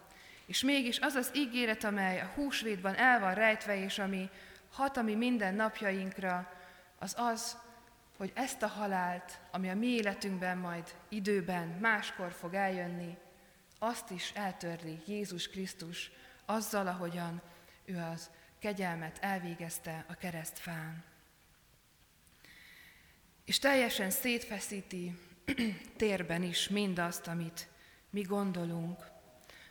És 0.46 0.62
mégis 0.62 1.00
az 1.00 1.14
az 1.14 1.32
ígéret, 1.34 1.84
amely 1.84 2.20
a 2.20 2.32
húsvétban 2.36 2.96
el 2.96 3.20
van 3.20 3.34
rejtve, 3.34 3.84
és 3.84 4.00
ami 4.00 4.30
hat 4.72 4.98
a 4.98 5.02
mi 5.02 5.16
minden 5.16 5.54
napjainkra, 5.54 6.54
az 7.00 7.16
az, 7.18 7.58
hogy 8.18 8.32
ezt 8.36 8.62
a 8.62 8.68
halált, 8.68 9.40
ami 9.52 9.70
a 9.70 9.76
mi 9.76 9.88
életünkben 9.88 10.58
majd 10.58 10.96
időben 11.10 11.68
máskor 11.68 12.32
fog 12.32 12.54
eljönni, 12.54 13.18
azt 13.80 14.10
is 14.10 14.32
eltörli 14.36 15.02
Jézus 15.06 15.48
Krisztus 15.50 16.12
azzal, 16.46 16.88
ahogyan 16.88 17.42
ő 17.86 17.98
az 18.12 18.30
kegyelmet 18.60 19.18
elvégezte 19.22 20.06
a 20.08 20.14
keresztfán. 20.14 21.11
És 23.46 23.60
teljesen 23.60 24.10
szétfeszíti 24.10 25.14
térben 25.98 26.44
is 26.44 26.70
mindazt, 26.70 27.28
amit 27.28 27.68
mi 28.10 28.22
gondolunk. 28.22 29.12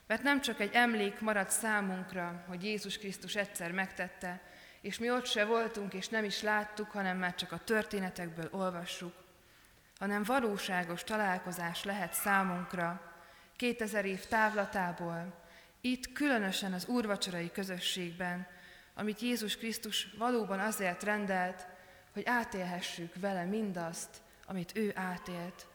Mert 0.07 0.23
nem 0.23 0.41
csak 0.41 0.59
egy 0.59 0.73
emlék 0.73 1.19
marad 1.19 1.49
számunkra, 1.49 2.43
hogy 2.47 2.63
Jézus 2.63 2.97
Krisztus 2.97 3.35
egyszer 3.35 3.71
megtette, 3.71 4.41
és 4.81 4.99
mi 4.99 5.11
ott 5.11 5.25
se 5.25 5.45
voltunk, 5.45 5.93
és 5.93 6.07
nem 6.07 6.23
is 6.23 6.41
láttuk, 6.41 6.91
hanem 6.91 7.17
már 7.17 7.35
csak 7.35 7.51
a 7.51 7.63
történetekből 7.63 8.47
olvassuk, 8.51 9.13
hanem 9.99 10.23
valóságos 10.23 11.03
találkozás 11.03 11.83
lehet 11.83 12.13
számunkra 12.13 13.13
2000 13.55 14.05
év 14.05 14.25
távlatából, 14.25 15.41
itt 15.81 16.11
különösen 16.11 16.73
az 16.73 16.85
úrvacsorai 16.85 17.51
közösségben, 17.51 18.47
amit 18.93 19.21
Jézus 19.21 19.57
Krisztus 19.57 20.07
valóban 20.17 20.59
azért 20.59 21.03
rendelt, 21.03 21.67
hogy 22.13 22.23
átélhessük 22.25 23.13
vele 23.19 23.43
mindazt, 23.43 24.09
amit 24.45 24.71
ő 24.75 24.91
átélt. 24.95 25.67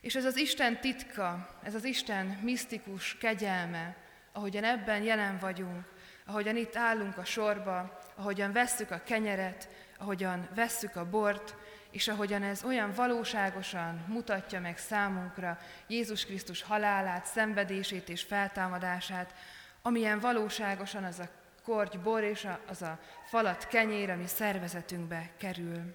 És 0.00 0.14
ez 0.14 0.24
az 0.24 0.36
Isten 0.36 0.80
titka, 0.80 1.58
ez 1.62 1.74
az 1.74 1.84
Isten 1.84 2.26
misztikus 2.26 3.16
kegyelme, 3.16 3.96
ahogyan 4.32 4.64
ebben 4.64 5.02
jelen 5.02 5.38
vagyunk, 5.38 5.84
ahogyan 6.26 6.56
itt 6.56 6.76
állunk 6.76 7.18
a 7.18 7.24
sorba, 7.24 7.98
ahogyan 8.14 8.52
vesszük 8.52 8.90
a 8.90 9.02
kenyeret, 9.04 9.68
ahogyan 9.98 10.48
vesszük 10.54 10.96
a 10.96 11.10
bort, 11.10 11.54
és 11.90 12.08
ahogyan 12.08 12.42
ez 12.42 12.64
olyan 12.64 12.92
valóságosan 12.92 14.04
mutatja 14.08 14.60
meg 14.60 14.78
számunkra 14.78 15.58
Jézus 15.86 16.24
Krisztus 16.24 16.62
halálát, 16.62 17.26
szenvedését 17.26 18.08
és 18.08 18.22
feltámadását, 18.22 19.34
amilyen 19.82 20.20
valóságosan 20.20 21.04
az 21.04 21.18
a 21.18 21.28
korty 21.62 21.96
bor 21.96 22.22
és 22.22 22.48
az 22.66 22.82
a 22.82 22.98
falat 23.24 23.66
kenyér, 23.66 24.10
ami 24.10 24.26
szervezetünkbe 24.26 25.30
kerül. 25.38 25.94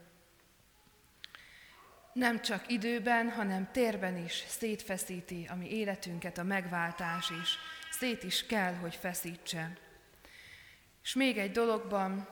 Nem 2.13 2.41
csak 2.41 2.71
időben, 2.71 3.30
hanem 3.30 3.71
térben 3.71 4.17
is 4.17 4.43
szétfeszíti 4.47 5.47
a 5.51 5.56
mi 5.56 5.71
életünket 5.71 6.38
a 6.38 6.43
megváltás 6.43 7.30
is. 7.30 7.58
Szét 7.91 8.23
is 8.23 8.45
kell, 8.45 8.73
hogy 8.73 8.95
feszítse. 8.95 9.78
És 11.04 11.13
még 11.13 11.38
egy 11.38 11.51
dologban 11.51 12.28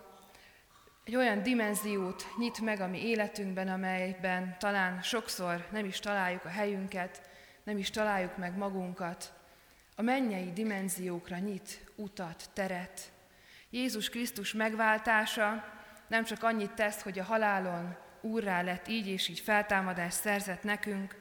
egy 1.04 1.16
olyan 1.16 1.44
dimenziót 1.44 2.26
nyit 2.38 2.62
meg 2.62 2.80
a 2.80 2.88
mi 2.88 3.08
életünkben, 3.08 3.68
amelyben 3.68 4.56
talán 4.60 5.02
sokszor 5.02 5.68
nem 5.72 5.86
is 5.86 6.00
találjuk 6.00 6.46
a 6.46 6.50
helyünket, 6.50 7.30
nem 7.64 7.78
is 7.78 7.90
találjuk 7.90 8.38
meg 8.38 8.58
magunkat. 8.58 9.34
A 9.96 10.02
mennyei 10.02 10.52
dimenziókra 10.54 11.38
nyit 11.38 11.92
utat, 11.96 12.50
teret. 12.54 13.12
Jézus 13.74 14.10
Krisztus 14.10 14.54
megváltása 14.54 15.66
nem 16.08 16.24
csak 16.24 16.44
annyit 16.44 16.72
tesz, 16.72 17.02
hogy 17.02 17.20
a 17.20 17.24
halálon 17.24 17.96
úrrá 18.22 18.62
lett 18.62 18.88
így 18.88 19.08
és 19.08 19.28
így 19.28 19.40
feltámadást 19.40 20.18
szerzett 20.18 20.64
nekünk, 20.64 21.16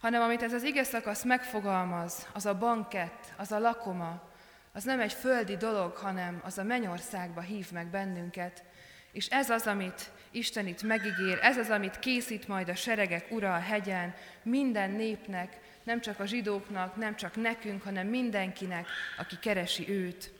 hanem 0.00 0.22
amit 0.22 0.42
ez 0.42 0.52
az 0.52 0.62
ige 0.62 0.84
szakasz 0.84 1.24
megfogalmaz, 1.24 2.26
az 2.32 2.46
a 2.46 2.58
bankett, 2.58 3.32
az 3.36 3.52
a 3.52 3.58
lakoma, 3.58 4.30
az 4.72 4.84
nem 4.84 5.00
egy 5.00 5.12
földi 5.12 5.56
dolog, 5.56 5.96
hanem 5.96 6.40
az 6.44 6.58
a 6.58 6.62
mennyországba 6.62 7.40
hív 7.40 7.70
meg 7.72 7.86
bennünket. 7.86 8.64
És 9.12 9.26
ez 9.26 9.50
az, 9.50 9.66
amit 9.66 10.10
Isten 10.30 10.66
itt 10.66 10.82
megígér, 10.82 11.38
ez 11.42 11.56
az, 11.56 11.70
amit 11.70 11.98
készít 11.98 12.48
majd 12.48 12.68
a 12.68 12.74
seregek 12.74 13.26
ura 13.30 13.54
a 13.54 13.60
hegyen, 13.60 14.14
minden 14.42 14.90
népnek, 14.90 15.56
nem 15.84 16.00
csak 16.00 16.20
a 16.20 16.26
zsidóknak, 16.26 16.96
nem 16.96 17.16
csak 17.16 17.36
nekünk, 17.36 17.82
hanem 17.82 18.06
mindenkinek, 18.06 18.86
aki 19.18 19.38
keresi 19.38 19.88
őt. 19.88 20.39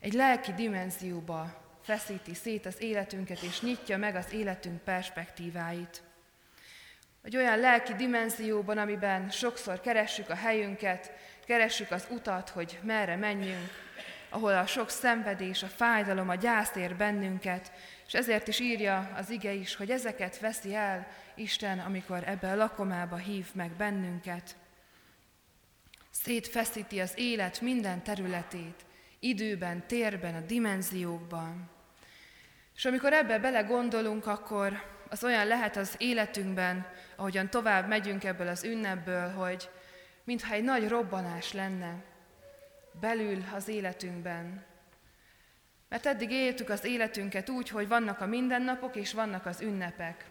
Egy 0.00 0.12
lelki 0.12 0.52
dimenzióba 0.52 1.60
feszíti 1.82 2.34
szét 2.34 2.66
az 2.66 2.82
életünket, 2.82 3.42
és 3.42 3.60
nyitja 3.60 3.96
meg 3.98 4.14
az 4.14 4.32
életünk 4.32 4.80
perspektíváit. 4.80 6.02
Egy 7.22 7.36
olyan 7.36 7.58
lelki 7.58 7.94
dimenzióban, 7.94 8.78
amiben 8.78 9.30
sokszor 9.30 9.80
keressük 9.80 10.30
a 10.30 10.34
helyünket, 10.34 11.12
keressük 11.46 11.90
az 11.90 12.06
utat, 12.10 12.48
hogy 12.48 12.78
merre 12.82 13.16
menjünk, 13.16 13.70
ahol 14.28 14.54
a 14.54 14.66
sok 14.66 14.90
szenvedés, 14.90 15.62
a 15.62 15.66
fájdalom, 15.66 16.28
a 16.28 16.34
gyász 16.34 16.74
ér 16.74 16.96
bennünket, 16.96 17.72
és 18.06 18.14
ezért 18.14 18.48
is 18.48 18.58
írja 18.60 19.12
az 19.16 19.30
ige 19.30 19.52
is, 19.52 19.74
hogy 19.76 19.90
ezeket 19.90 20.38
veszi 20.38 20.74
el 20.74 21.06
Isten, 21.34 21.78
amikor 21.78 22.22
ebbe 22.28 22.50
a 22.50 22.56
lakomába 22.56 23.16
hív 23.16 23.46
meg 23.52 23.70
bennünket. 23.70 24.56
Szétfeszíti 26.10 27.00
az 27.00 27.12
élet 27.16 27.60
minden 27.60 28.02
területét, 28.02 28.84
időben, 29.20 29.86
térben, 29.86 30.34
a 30.34 30.40
dimenziókban. 30.40 31.70
És 32.74 32.84
amikor 32.84 33.12
ebbe 33.12 33.38
bele 33.38 33.60
gondolunk, 33.60 34.26
akkor 34.26 34.82
az 35.08 35.24
olyan 35.24 35.46
lehet 35.46 35.76
az 35.76 35.94
életünkben, 35.98 36.86
ahogyan 37.16 37.50
tovább 37.50 37.88
megyünk 37.88 38.24
ebből 38.24 38.48
az 38.48 38.64
ünnepből, 38.64 39.28
hogy 39.28 39.70
mintha 40.24 40.54
egy 40.54 40.62
nagy 40.62 40.88
robbanás 40.88 41.52
lenne 41.52 42.02
belül 43.00 43.44
az 43.54 43.68
életünkben. 43.68 44.64
Mert 45.88 46.06
eddig 46.06 46.30
éltük 46.30 46.68
az 46.68 46.84
életünket 46.84 47.48
úgy, 47.48 47.68
hogy 47.68 47.88
vannak 47.88 48.20
a 48.20 48.26
mindennapok 48.26 48.96
és 48.96 49.12
vannak 49.12 49.46
az 49.46 49.60
ünnepek. 49.60 50.24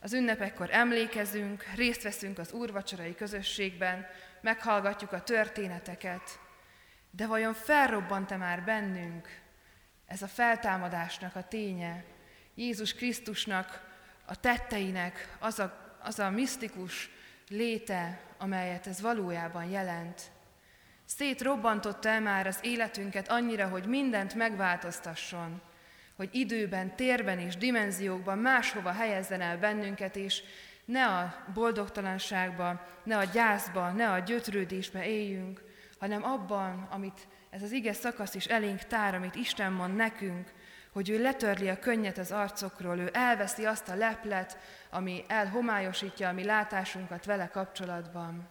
Az 0.00 0.12
ünnepekkor 0.12 0.68
emlékezünk, 0.70 1.64
részt 1.76 2.02
veszünk 2.02 2.38
az 2.38 2.52
úrvacsorai 2.52 3.14
közösségben, 3.14 4.06
meghallgatjuk 4.40 5.12
a 5.12 5.22
történeteket. 5.22 6.38
De 7.16 7.26
vajon 7.26 7.54
felrobbant-e 7.54 8.36
már 8.36 8.62
bennünk 8.62 9.40
ez 10.06 10.22
a 10.22 10.26
feltámadásnak 10.26 11.36
a 11.36 11.48
ténye, 11.48 12.04
Jézus 12.54 12.94
Krisztusnak 12.94 13.92
a 14.24 14.40
tetteinek 14.40 15.36
az 15.38 15.58
a, 15.58 15.96
az 16.02 16.18
a 16.18 16.30
misztikus 16.30 17.10
léte, 17.48 18.20
amelyet 18.38 18.86
ez 18.86 19.00
valójában 19.00 19.64
jelent. 19.64 20.22
Szétrobbantotta 21.04 22.08
el 22.08 22.20
már 22.20 22.46
az 22.46 22.58
életünket 22.62 23.28
annyira, 23.28 23.68
hogy 23.68 23.86
mindent 23.86 24.34
megváltoztasson, 24.34 25.60
hogy 26.16 26.28
időben, 26.32 26.96
térben 26.96 27.38
és 27.38 27.56
dimenziókban 27.56 28.38
máshova 28.38 28.92
helyezzen 28.92 29.40
el 29.40 29.58
bennünket, 29.58 30.16
és 30.16 30.42
ne 30.84 31.06
a 31.06 31.44
boldogtalanságba, 31.54 32.86
ne 33.02 33.16
a 33.16 33.24
gyászba, 33.24 33.90
ne 33.90 34.10
a 34.10 34.18
gyötrődésbe 34.18 35.06
éljünk, 35.06 35.72
hanem 35.98 36.24
abban, 36.24 36.86
amit 36.90 37.26
ez 37.50 37.62
az 37.62 37.72
ige 37.72 37.92
szakasz 37.92 38.34
is 38.34 38.46
elénk 38.46 38.82
tár, 38.82 39.14
amit 39.14 39.34
Isten 39.34 39.72
mond 39.72 39.94
nekünk, 39.94 40.52
hogy 40.92 41.10
ő 41.10 41.22
letörli 41.22 41.68
a 41.68 41.78
könnyet 41.78 42.18
az 42.18 42.32
arcokról, 42.32 42.98
ő 42.98 43.10
elveszi 43.12 43.66
azt 43.66 43.88
a 43.88 43.94
leplet, 43.94 44.58
ami 44.90 45.24
elhomályosítja 45.28 46.28
a 46.28 46.32
mi 46.32 46.44
látásunkat 46.44 47.24
vele 47.24 47.48
kapcsolatban. 47.48 48.48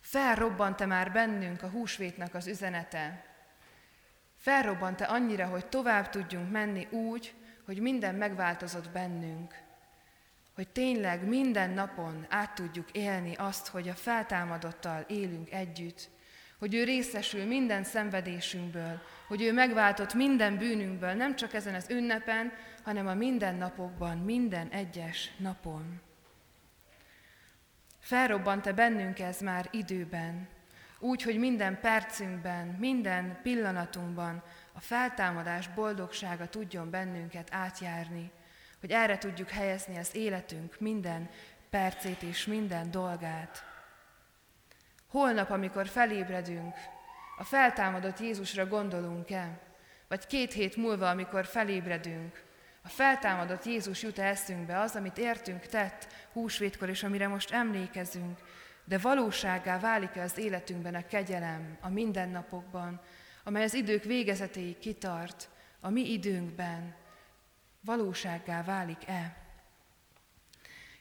Felrobbant-e 0.00 0.86
már 0.86 1.12
bennünk 1.12 1.62
a 1.62 1.68
húsvétnek 1.68 2.34
az 2.34 2.46
üzenete? 2.46 3.24
Felrobbant-e 4.36 5.08
annyira, 5.08 5.46
hogy 5.46 5.66
tovább 5.66 6.08
tudjunk 6.08 6.50
menni 6.50 6.86
úgy, 6.90 7.34
hogy 7.64 7.78
minden 7.80 8.14
megváltozott 8.14 8.90
bennünk? 8.90 9.54
Hogy 10.54 10.68
tényleg 10.68 11.28
minden 11.28 11.70
napon 11.70 12.26
át 12.28 12.54
tudjuk 12.54 12.90
élni 12.90 13.34
azt, 13.34 13.68
hogy 13.68 13.88
a 13.88 13.94
feltámadottal 13.94 15.04
élünk 15.08 15.52
együtt, 15.52 16.10
hogy 16.64 16.74
ő 16.74 16.84
részesül 16.84 17.44
minden 17.44 17.84
szenvedésünkből, 17.84 19.00
hogy 19.28 19.42
ő 19.42 19.52
megváltott 19.52 20.14
minden 20.14 20.58
bűnünkből, 20.58 21.12
nem 21.12 21.36
csak 21.36 21.54
ezen 21.54 21.74
az 21.74 21.90
ünnepen, 21.90 22.52
hanem 22.82 23.06
a 23.06 23.14
mindennapokban, 23.14 24.18
minden 24.18 24.68
egyes 24.68 25.30
napon. 25.36 26.00
Felrobbant-e 28.00 28.72
bennünk 28.72 29.18
ez 29.18 29.40
már 29.40 29.68
időben, 29.70 30.48
úgy, 30.98 31.22
hogy 31.22 31.38
minden 31.38 31.80
percünkben, 31.80 32.66
minden 32.66 33.38
pillanatunkban 33.42 34.42
a 34.72 34.80
feltámadás 34.80 35.68
boldogsága 35.68 36.48
tudjon 36.48 36.90
bennünket 36.90 37.48
átjárni, 37.50 38.30
hogy 38.80 38.90
erre 38.90 39.18
tudjuk 39.18 39.48
helyezni 39.48 39.98
az 39.98 40.14
életünk 40.14 40.80
minden 40.80 41.28
percét 41.70 42.22
és 42.22 42.46
minden 42.46 42.90
dolgát. 42.90 43.73
Holnap, 45.14 45.50
amikor 45.50 45.88
felébredünk, 45.88 46.74
a 47.36 47.44
feltámadott 47.44 48.18
Jézusra 48.18 48.66
gondolunk-e? 48.66 49.58
Vagy 50.08 50.26
két 50.26 50.52
hét 50.52 50.76
múlva, 50.76 51.08
amikor 51.08 51.46
felébredünk, 51.46 52.42
a 52.82 52.88
feltámadott 52.88 53.64
Jézus 53.64 54.02
jut 54.02 54.18
eszünkbe, 54.18 54.78
az, 54.78 54.96
amit 54.96 55.18
értünk 55.18 55.66
tett 55.66 56.06
húsvétkor, 56.32 56.88
és 56.88 57.02
amire 57.02 57.28
most 57.28 57.50
emlékezünk, 57.50 58.38
de 58.84 58.98
valóságá 58.98 59.78
válik-e 59.78 60.22
az 60.22 60.38
életünkben 60.38 60.94
a 60.94 61.06
kegyelem 61.06 61.78
a 61.80 61.88
mindennapokban, 61.88 63.00
amely 63.44 63.62
az 63.62 63.74
idők 63.74 64.04
végezetéig 64.04 64.78
kitart, 64.78 65.48
a 65.80 65.90
mi 65.90 66.12
időnkben, 66.12 66.94
valósággá 67.80 68.62
válik-e? 68.62 69.36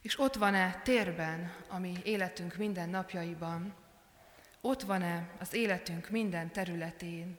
És 0.01 0.19
ott 0.19 0.35
van-e 0.35 0.81
térben, 0.83 1.53
ami 1.67 1.93
életünk 2.03 2.55
minden 2.55 2.89
napjaiban, 2.89 3.81
ott 4.65 4.81
van-e 4.81 5.29
az 5.39 5.53
életünk 5.53 6.09
minden 6.09 6.51
területén. 6.51 7.37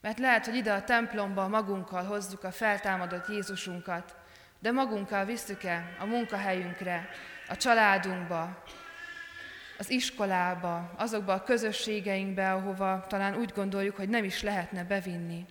Mert 0.00 0.18
lehet, 0.18 0.44
hogy 0.44 0.54
ide 0.54 0.72
a 0.72 0.84
templomba 0.84 1.48
magunkkal 1.48 2.04
hozzuk 2.04 2.44
a 2.44 2.50
feltámadott 2.52 3.28
Jézusunkat, 3.28 4.16
de 4.58 4.70
magunkkal 4.70 5.24
visszük-e 5.24 5.96
a 5.98 6.04
munkahelyünkre, 6.04 7.08
a 7.48 7.56
családunkba, 7.56 8.62
az 9.78 9.90
iskolába, 9.90 10.92
azokba 10.96 11.32
a 11.32 11.42
közösségeinkbe, 11.42 12.52
ahova 12.52 13.04
talán 13.08 13.36
úgy 13.36 13.52
gondoljuk, 13.52 13.96
hogy 13.96 14.08
nem 14.08 14.24
is 14.24 14.42
lehetne 14.42 14.84
bevinni. 14.84 15.46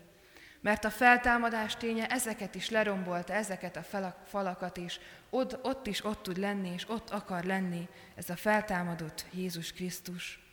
Mert 0.61 0.85
a 0.85 0.89
feltámadás 0.89 1.75
ténye 1.75 2.07
ezeket 2.07 2.55
is 2.55 2.69
lerombolta, 2.69 3.33
ezeket 3.33 3.75
a 3.75 4.11
falakat, 4.25 4.77
és 4.77 4.99
ott, 5.29 5.65
ott 5.65 5.87
is 5.87 6.05
ott 6.05 6.23
tud 6.23 6.37
lenni, 6.37 6.69
és 6.73 6.89
ott 6.89 7.09
akar 7.09 7.43
lenni 7.43 7.87
ez 8.15 8.29
a 8.29 8.35
feltámadott 8.35 9.25
Jézus 9.31 9.73
Krisztus. 9.73 10.48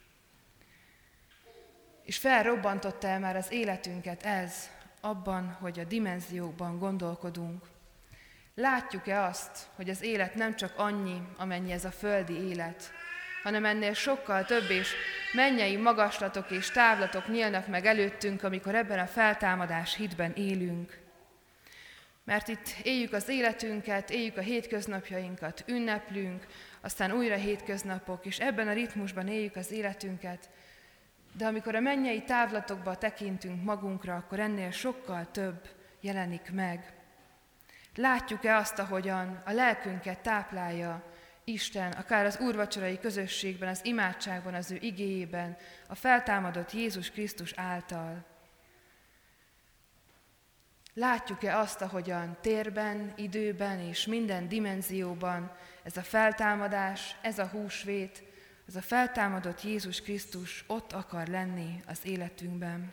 És 2.07 2.19
felrobbantotta 2.19 3.07
el 3.07 3.19
már 3.19 3.37
az 3.37 3.53
életünket 3.53 4.23
ez, 4.23 4.71
abban, 5.01 5.57
hogy 5.61 5.79
a 5.79 5.85
dimenziókban 5.85 6.79
gondolkodunk. 6.79 7.65
Látjuk-e 8.55 9.23
azt, 9.23 9.67
hogy 9.75 9.89
az 9.89 10.03
élet 10.03 10.35
nem 10.35 10.57
csak 10.57 10.73
annyi, 10.77 11.23
amennyi 11.37 11.73
ez 11.73 11.85
a 11.85 11.91
földi 11.91 12.49
élet, 12.49 12.93
hanem 13.43 13.65
ennél 13.65 13.95
sokkal 13.95 14.45
több 14.45 14.71
és 14.71 14.93
mennyei 15.33 15.77
magaslatok 15.77 16.51
és 16.51 16.71
távlatok 16.71 17.29
nyílnak 17.29 17.67
meg 17.67 17.87
előttünk, 17.87 18.43
amikor 18.43 18.75
ebben 18.75 18.99
a 18.99 19.07
feltámadás 19.07 19.95
hitben 19.95 20.33
élünk. 20.33 20.99
Mert 22.25 22.49
itt 22.49 22.75
éljük 22.83 23.13
az 23.13 23.29
életünket, 23.29 24.11
éljük 24.11 24.37
a 24.37 24.41
hétköznapjainkat, 24.41 25.65
ünneplünk, 25.67 26.47
aztán 26.81 27.13
újra 27.13 27.37
hétköznapok, 27.37 28.27
és 28.27 28.39
ebben 28.39 28.69
a 28.69 28.73
ritmusban 28.73 29.29
éljük 29.29 29.57
az 29.57 29.71
életünket, 29.71 30.49
de 31.37 31.47
amikor 31.47 31.75
a 31.75 31.81
mennyei 31.81 32.23
távlatokba 32.23 32.97
tekintünk 32.97 33.65
magunkra, 33.65 34.17
akkor 34.17 34.41
ennél 34.41 34.71
sokkal 34.71 35.31
több 35.31 35.69
jelenik 36.01 36.51
meg. 36.53 36.93
Látjuk-e 37.95 38.57
azt, 38.57 38.79
ahogyan 38.79 39.43
a 39.45 39.53
lelkünket 39.53 40.19
táplálja 40.19 41.03
Isten, 41.45 41.93
akár 41.93 42.25
az 42.25 42.39
úrvacsorai 42.39 42.99
közösségben, 42.99 43.69
az 43.69 43.85
imádságban, 43.85 44.55
az 44.55 44.71
ő 44.71 44.79
igéjében, 44.81 45.57
a 45.89 45.95
feltámadott 45.95 46.73
Jézus 46.73 47.11
Krisztus 47.11 47.53
által? 47.57 48.25
Látjuk-e 50.95 51.59
azt, 51.59 51.81
ahogyan 51.81 52.37
térben, 52.41 53.13
időben 53.17 53.81
és 53.81 54.07
minden 54.07 54.49
dimenzióban 54.49 55.57
ez 55.83 55.97
a 55.97 56.03
feltámadás, 56.03 57.17
ez 57.23 57.39
a 57.39 57.47
húsvét, 57.47 58.23
az 58.67 58.77
a 58.77 58.81
feltámadott 58.81 59.63
Jézus 59.63 60.01
Krisztus 60.01 60.65
ott 60.67 60.93
akar 60.93 61.27
lenni 61.27 61.83
az 61.87 61.99
életünkben. 62.03 62.93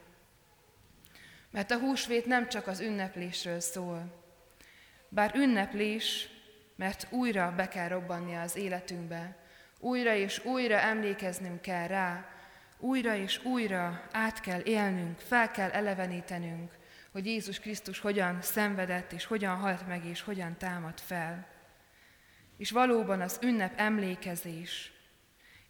Mert 1.52 1.72
a 1.72 1.80
húsvét 1.80 2.26
nem 2.26 2.50
csak 2.50 2.68
az 2.68 2.80
ünneplésről 2.80 3.60
szól. 3.60 4.24
Bár 5.10 5.36
ünneplés, 5.36 6.30
mert 6.76 7.08
újra 7.10 7.54
be 7.56 7.68
kell 7.68 7.88
robbannia 7.88 8.42
az 8.42 8.56
életünkbe, 8.56 9.38
újra 9.80 10.16
és 10.16 10.46
újra 10.46 10.80
emlékeznünk 10.80 11.62
kell 11.62 11.88
rá, 11.88 12.30
újra 12.78 13.16
és 13.16 13.44
újra 13.44 14.08
át 14.12 14.40
kell 14.40 14.62
élnünk, 14.62 15.20
fel 15.20 15.52
kell 15.52 15.70
elevenítenünk, 15.70 16.72
hogy 17.12 17.26
Jézus 17.26 17.60
Krisztus 17.60 18.00
hogyan 18.00 18.42
szenvedett, 18.42 19.12
és 19.12 19.26
hogyan 19.26 19.56
halt 19.56 19.88
meg, 19.88 20.06
és 20.06 20.22
hogyan 20.22 20.58
támad 20.58 21.00
fel. 21.00 21.48
És 22.58 22.72
valóban 22.72 23.22
az 23.22 23.40
ünnep 23.42 23.74
emlékezés, 23.80 24.93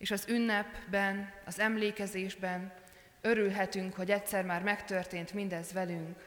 és 0.03 0.11
az 0.11 0.25
ünnepben, 0.27 1.31
az 1.45 1.59
emlékezésben 1.59 2.71
örülhetünk, 3.21 3.93
hogy 3.93 4.11
egyszer 4.11 4.45
már 4.45 4.61
megtörtént 4.61 5.33
mindez 5.33 5.73
velünk. 5.73 6.23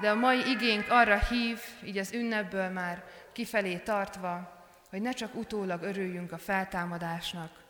De 0.00 0.10
a 0.10 0.14
mai 0.14 0.50
igénk 0.50 0.90
arra 0.90 1.18
hív, 1.18 1.58
így 1.84 1.98
az 1.98 2.12
ünnepből 2.12 2.68
már 2.68 3.04
kifelé 3.32 3.76
tartva, 3.76 4.64
hogy 4.90 5.00
ne 5.00 5.12
csak 5.12 5.34
utólag 5.34 5.82
örüljünk 5.82 6.32
a 6.32 6.38
feltámadásnak, 6.38 7.64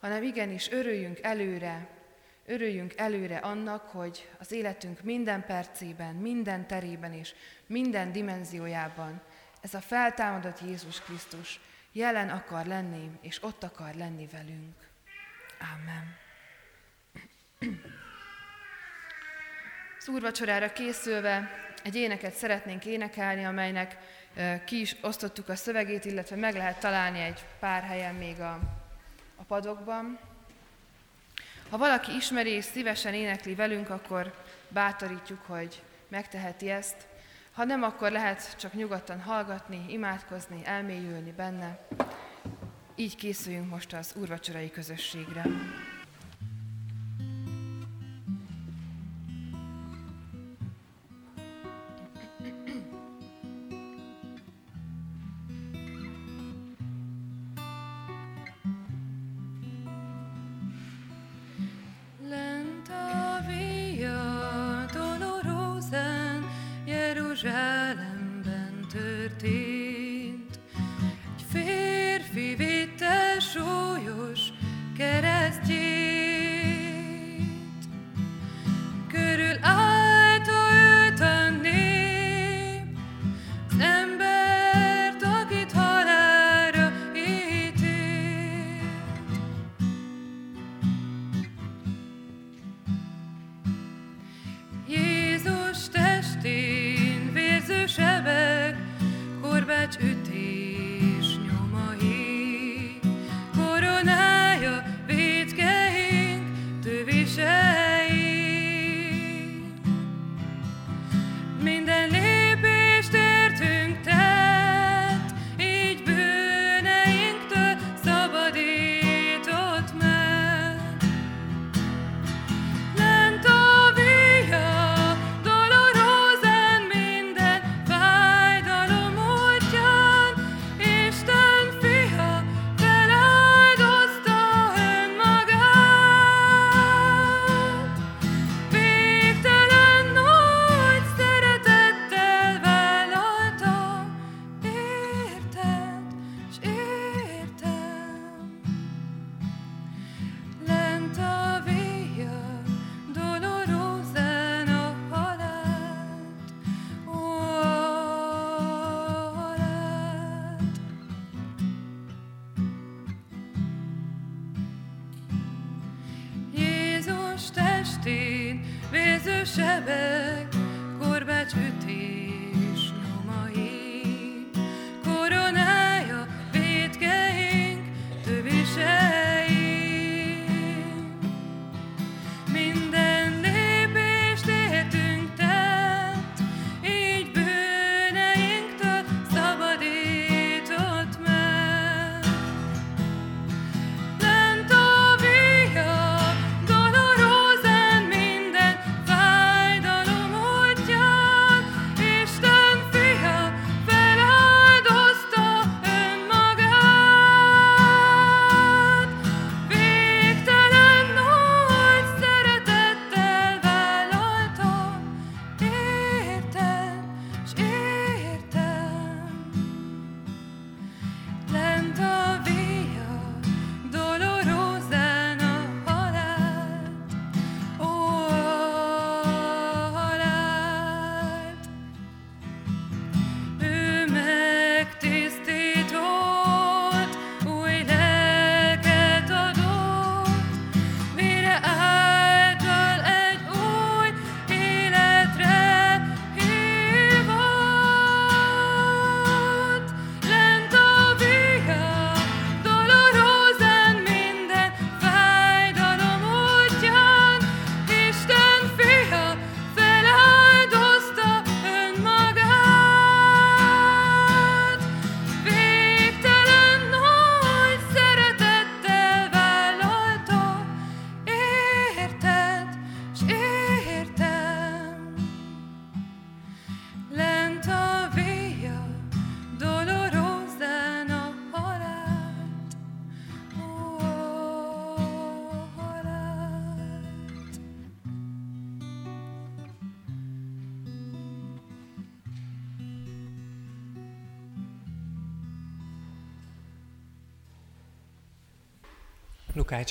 hanem 0.00 0.22
igenis 0.22 0.70
örüljünk 0.70 1.18
előre, 1.22 1.88
örüljünk 2.46 2.96
előre 2.96 3.36
annak, 3.36 3.82
hogy 3.88 4.28
az 4.38 4.52
életünk 4.52 5.02
minden 5.02 5.44
percében, 5.46 6.14
minden 6.14 6.66
terében 6.66 7.12
és 7.12 7.34
minden 7.66 8.12
dimenziójában 8.12 9.20
ez 9.60 9.74
a 9.74 9.80
feltámadott 9.80 10.60
Jézus 10.60 11.00
Krisztus 11.00 11.60
jelen 11.92 12.30
akar 12.30 12.66
lenni, 12.66 13.10
és 13.20 13.42
ott 13.42 13.62
akar 13.62 13.94
lenni 13.94 14.28
velünk. 14.32 14.74
Amen. 15.74 16.16
Az 19.98 20.08
készülve 20.72 21.50
egy 21.82 21.94
éneket 21.94 22.34
szeretnénk 22.34 22.84
énekelni, 22.84 23.44
amelynek 23.44 23.96
ki 24.64 24.80
is 24.80 24.96
osztottuk 25.00 25.48
a 25.48 25.56
szövegét, 25.56 26.04
illetve 26.04 26.36
meg 26.36 26.54
lehet 26.54 26.80
találni 26.80 27.20
egy 27.20 27.44
pár 27.58 27.82
helyen 27.82 28.14
még 28.14 28.40
a, 28.40 28.58
a 29.36 29.42
padokban. 29.42 30.18
Ha 31.70 31.76
valaki 31.76 32.14
ismeri 32.14 32.50
és 32.50 32.64
szívesen 32.64 33.14
énekli 33.14 33.54
velünk, 33.54 33.90
akkor 33.90 34.34
bátorítjuk, 34.68 35.40
hogy 35.46 35.82
megteheti 36.08 36.70
ezt. 36.70 37.06
Ha 37.52 37.64
nem, 37.64 37.82
akkor 37.82 38.10
lehet 38.10 38.56
csak 38.58 38.72
nyugodtan 38.72 39.20
hallgatni, 39.20 39.84
imádkozni, 39.88 40.60
elmélyülni 40.64 41.32
benne. 41.36 41.86
Így 42.94 43.16
készüljünk 43.16 43.70
most 43.70 43.92
az 43.92 44.14
úrvacsorai 44.20 44.70
közösségre. 44.70 45.42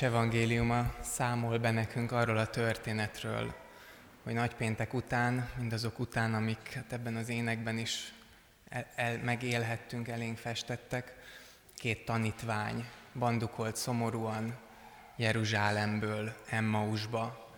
Lukács 0.01 0.13
evangéliuma 0.19 0.93
számol 1.01 1.57
be 1.57 1.71
nekünk 1.71 2.11
arról 2.11 2.37
a 2.37 2.49
történetről, 2.49 3.53
hogy 4.23 4.33
nagypéntek 4.33 4.93
után, 4.93 5.49
mindazok 5.57 5.99
után, 5.99 6.33
amiket 6.33 6.93
ebben 6.93 7.15
az 7.15 7.29
énekben 7.29 7.77
is 7.77 8.13
el, 8.69 8.85
el, 8.95 9.17
megélhettünk, 9.17 10.07
elénk 10.07 10.37
festettek, 10.37 11.15
két 11.75 12.05
tanítvány 12.05 12.85
bandukolt 13.13 13.75
szomorúan 13.75 14.57
Jeruzsálemből 15.15 16.33
Emmausba. 16.49 17.51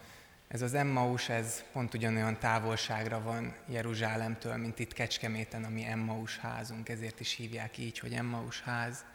Ez 0.48 0.62
az 0.62 0.74
Emmaus, 0.74 1.30
ez 1.30 1.64
pont 1.72 1.94
ugyanolyan 1.94 2.40
távolságra 2.40 3.22
van 3.22 3.56
Jeruzsálemtől, 3.68 4.56
mint 4.56 4.80
itt 4.80 4.94
Kecskeméten, 4.94 5.64
ami 5.64 5.86
Emmaus 5.86 6.38
házunk, 6.38 6.90
ezért 6.90 7.20
is 7.20 7.36
hívják 7.36 7.78
így, 7.78 8.00
hogy 8.00 8.14
Emmaus 8.14 8.62
ház. 8.62 9.06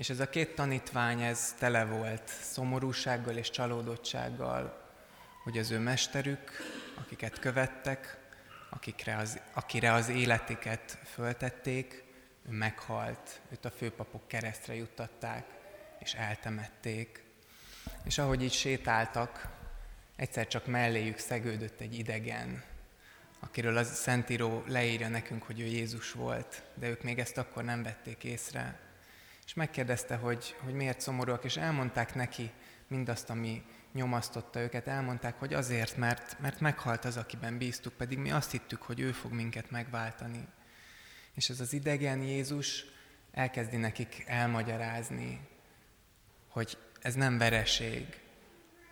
És 0.00 0.10
ez 0.10 0.20
a 0.20 0.28
két 0.28 0.54
tanítvány, 0.54 1.20
ez 1.22 1.54
tele 1.58 1.84
volt 1.84 2.28
szomorúsággal 2.28 3.36
és 3.36 3.50
csalódottsággal, 3.50 4.82
hogy 5.42 5.58
az 5.58 5.70
ő 5.70 5.78
mesterük, 5.78 6.50
akiket 6.94 7.38
követtek, 7.38 8.18
akikre 8.70 9.16
az, 9.16 9.40
akire 9.52 9.92
az 9.92 10.08
életiket 10.08 10.98
föltették, 11.04 12.04
ő 12.48 12.52
meghalt, 12.52 13.40
őt 13.50 13.64
a 13.64 13.70
főpapok 13.70 14.28
keresztre 14.28 14.74
juttatták, 14.74 15.46
és 15.98 16.14
eltemették. 16.14 17.24
És 18.04 18.18
ahogy 18.18 18.42
így 18.42 18.52
sétáltak, 18.52 19.48
egyszer 20.16 20.46
csak 20.46 20.66
melléjük 20.66 21.18
szegődött 21.18 21.80
egy 21.80 21.98
idegen, 21.98 22.62
akiről 23.40 23.76
az 23.76 23.94
Szentíró 23.94 24.64
leírja 24.66 25.08
nekünk, 25.08 25.42
hogy 25.42 25.60
ő 25.60 25.64
Jézus 25.64 26.12
volt, 26.12 26.62
de 26.74 26.88
ők 26.88 27.02
még 27.02 27.18
ezt 27.18 27.38
akkor 27.38 27.64
nem 27.64 27.82
vették 27.82 28.24
észre 28.24 28.88
és 29.50 29.56
megkérdezte, 29.56 30.16
hogy, 30.16 30.56
hogy 30.64 30.74
miért 30.74 31.00
szomorúak, 31.00 31.44
és 31.44 31.56
elmondták 31.56 32.14
neki 32.14 32.50
mindazt, 32.88 33.30
ami 33.30 33.62
nyomasztotta 33.92 34.60
őket, 34.60 34.86
elmondták, 34.86 35.38
hogy 35.38 35.54
azért, 35.54 35.96
mert, 35.96 36.36
mert 36.40 36.60
meghalt 36.60 37.04
az, 37.04 37.16
akiben 37.16 37.58
bíztuk, 37.58 37.92
pedig 37.92 38.18
mi 38.18 38.30
azt 38.30 38.50
hittük, 38.50 38.82
hogy 38.82 39.00
ő 39.00 39.12
fog 39.12 39.32
minket 39.32 39.70
megváltani. 39.70 40.46
És 41.34 41.48
ez 41.48 41.60
az 41.60 41.72
idegen 41.72 42.22
Jézus 42.22 42.84
elkezdi 43.32 43.76
nekik 43.76 44.24
elmagyarázni, 44.26 45.48
hogy 46.48 46.78
ez 47.00 47.14
nem 47.14 47.38
vereség, 47.38 48.20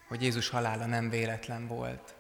hogy 0.09 0.23
Jézus 0.23 0.49
halála 0.49 0.87
nem 0.87 1.11
véletlen 1.11 1.67
volt, 1.67 2.15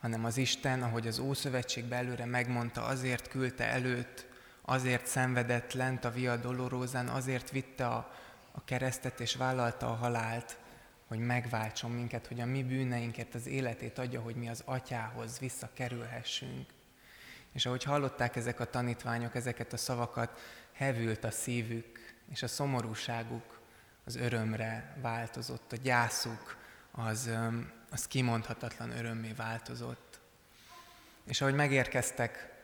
hanem 0.00 0.24
az 0.24 0.36
Isten, 0.36 0.82
ahogy 0.82 1.06
az 1.06 1.18
Ószövetség 1.18 1.84
belőle 1.84 2.24
megmondta, 2.24 2.82
azért 2.82 3.28
küldte 3.28 3.64
előtt 3.64 4.27
azért 4.68 5.06
szenvedett 5.06 5.72
lent 5.72 6.04
a 6.04 6.10
Via 6.10 6.36
Dolorózán, 6.36 7.08
azért 7.08 7.50
vitte 7.50 7.86
a, 7.86 8.12
a 8.52 8.64
keresztet 8.64 9.20
és 9.20 9.34
vállalta 9.34 9.90
a 9.90 9.94
halált, 9.94 10.58
hogy 11.06 11.18
megváltson 11.18 11.90
minket, 11.90 12.26
hogy 12.26 12.40
a 12.40 12.46
mi 12.46 12.62
bűneinket, 12.62 13.34
az 13.34 13.46
életét 13.46 13.98
adja, 13.98 14.20
hogy 14.20 14.34
mi 14.34 14.48
az 14.48 14.62
atyához 14.64 15.38
visszakerülhessünk. 15.38 16.66
És 17.52 17.66
ahogy 17.66 17.82
hallották 17.82 18.36
ezek 18.36 18.60
a 18.60 18.70
tanítványok 18.70 19.34
ezeket 19.34 19.72
a 19.72 19.76
szavakat, 19.76 20.40
hevült 20.72 21.24
a 21.24 21.30
szívük, 21.30 22.14
és 22.30 22.42
a 22.42 22.48
szomorúságuk 22.48 23.60
az 24.04 24.16
örömre 24.16 24.96
változott, 25.00 25.72
a 25.72 25.76
gyászuk 25.76 26.56
az, 26.90 27.30
az 27.90 28.06
kimondhatatlan 28.06 28.90
örömmé 28.90 29.32
változott. 29.32 30.20
És 31.24 31.40
ahogy 31.40 31.54
megérkeztek 31.54 32.57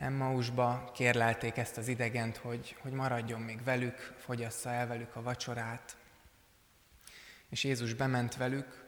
Emmausba, 0.00 0.90
kérlelték 0.94 1.56
ezt 1.56 1.76
az 1.76 1.88
idegent, 1.88 2.36
hogy, 2.36 2.76
hogy 2.80 2.92
maradjon 2.92 3.40
még 3.40 3.64
velük, 3.64 4.14
fogyassza 4.18 4.70
el 4.70 4.86
velük 4.86 5.16
a 5.16 5.22
vacsorát. 5.22 5.96
És 7.48 7.64
Jézus 7.64 7.94
bement 7.94 8.36
velük, 8.36 8.84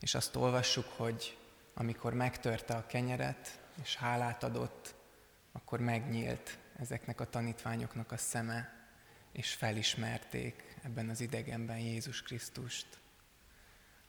és 0.00 0.14
azt 0.14 0.36
olvassuk, 0.36 0.86
hogy 0.96 1.38
amikor 1.74 2.14
megtörte 2.14 2.74
a 2.74 2.86
kenyeret, 2.86 3.60
és 3.82 3.96
hálát 3.96 4.42
adott, 4.42 4.94
akkor 5.52 5.80
megnyílt 5.80 6.58
ezeknek 6.78 7.20
a 7.20 7.30
tanítványoknak 7.30 8.12
a 8.12 8.16
szeme, 8.16 8.88
és 9.32 9.54
felismerték 9.54 10.76
ebben 10.82 11.08
az 11.08 11.20
idegenben 11.20 11.78
Jézus 11.78 12.22
Krisztust. 12.22 12.86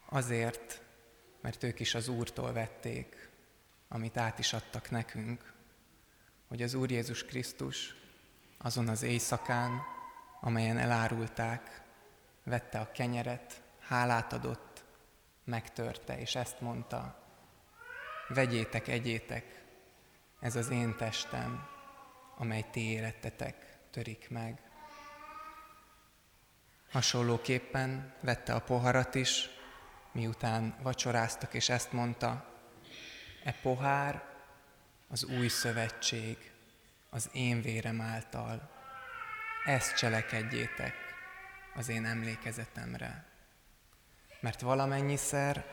Azért, 0.06 0.82
mert 1.42 1.64
ők 1.64 1.80
is 1.80 1.96
az 1.96 2.08
Úrtól 2.08 2.54
vették, 2.54 3.30
amit 3.88 4.18
át 4.18 4.40
is 4.40 4.54
adtak 4.54 4.90
nekünk, 4.90 5.56
hogy 6.48 6.62
az 6.62 6.74
Úr 6.74 6.92
Jézus 6.92 7.26
Krisztus 7.26 7.96
azon 8.58 8.88
az 8.88 9.02
éjszakán, 9.02 9.82
amelyen 10.42 10.78
elárulták, 10.78 11.82
vette 12.44 12.80
a 12.80 12.92
kenyeret, 12.92 13.62
hálát 13.80 14.34
adott, 14.34 14.84
megtörte, 15.44 16.20
és 16.20 16.36
ezt 16.36 16.62
mondta, 16.62 17.24
vegyétek, 18.28 18.88
egyétek, 18.88 19.64
ez 20.40 20.56
az 20.56 20.70
én 20.70 20.96
testem, 20.96 21.68
amely 22.38 22.66
ti 22.72 22.92
életetek 22.92 23.78
törik 23.92 24.30
meg. 24.30 24.62
Hasonlóképpen 26.92 28.14
vette 28.20 28.54
a 28.54 28.62
poharat 28.62 29.16
is, 29.16 29.50
miután 30.12 30.76
vacsoráztak, 30.82 31.54
és 31.54 31.70
ezt 31.70 31.92
mondta, 31.92 32.56
e 33.44 33.52
pohár 33.62 34.37
az 35.08 35.24
új 35.24 35.48
szövetség, 35.48 36.52
az 37.10 37.30
én 37.34 37.62
vérem 37.62 38.02
által. 38.02 38.70
Ezt 39.65 39.98
cselekedjétek 39.98 40.93
az 41.76 41.89
én 41.89 42.06
emlékezetemre. 42.06 43.26
Mert 44.39 44.62
valamennyiszer 44.62 45.65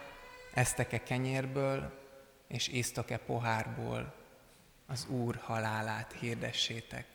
eztek-e 0.54 1.02
kenyérből, 1.02 2.02
és 2.48 2.68
isztok-e 2.68 3.18
pohárból, 3.18 4.14
az 4.86 5.06
Úr 5.06 5.36
halálát 5.36 6.12
hirdessétek, 6.12 7.06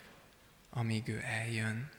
amíg 0.69 1.07
ő 1.07 1.23
eljön. 1.25 1.89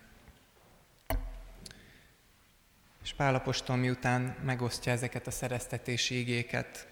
És 3.03 3.13
Pálapostól 3.13 3.77
miután 3.77 4.37
megosztja 4.43 4.93
ezeket 4.93 5.27
a 5.27 5.31
szereztetési 5.31 6.19
igéket, 6.19 6.89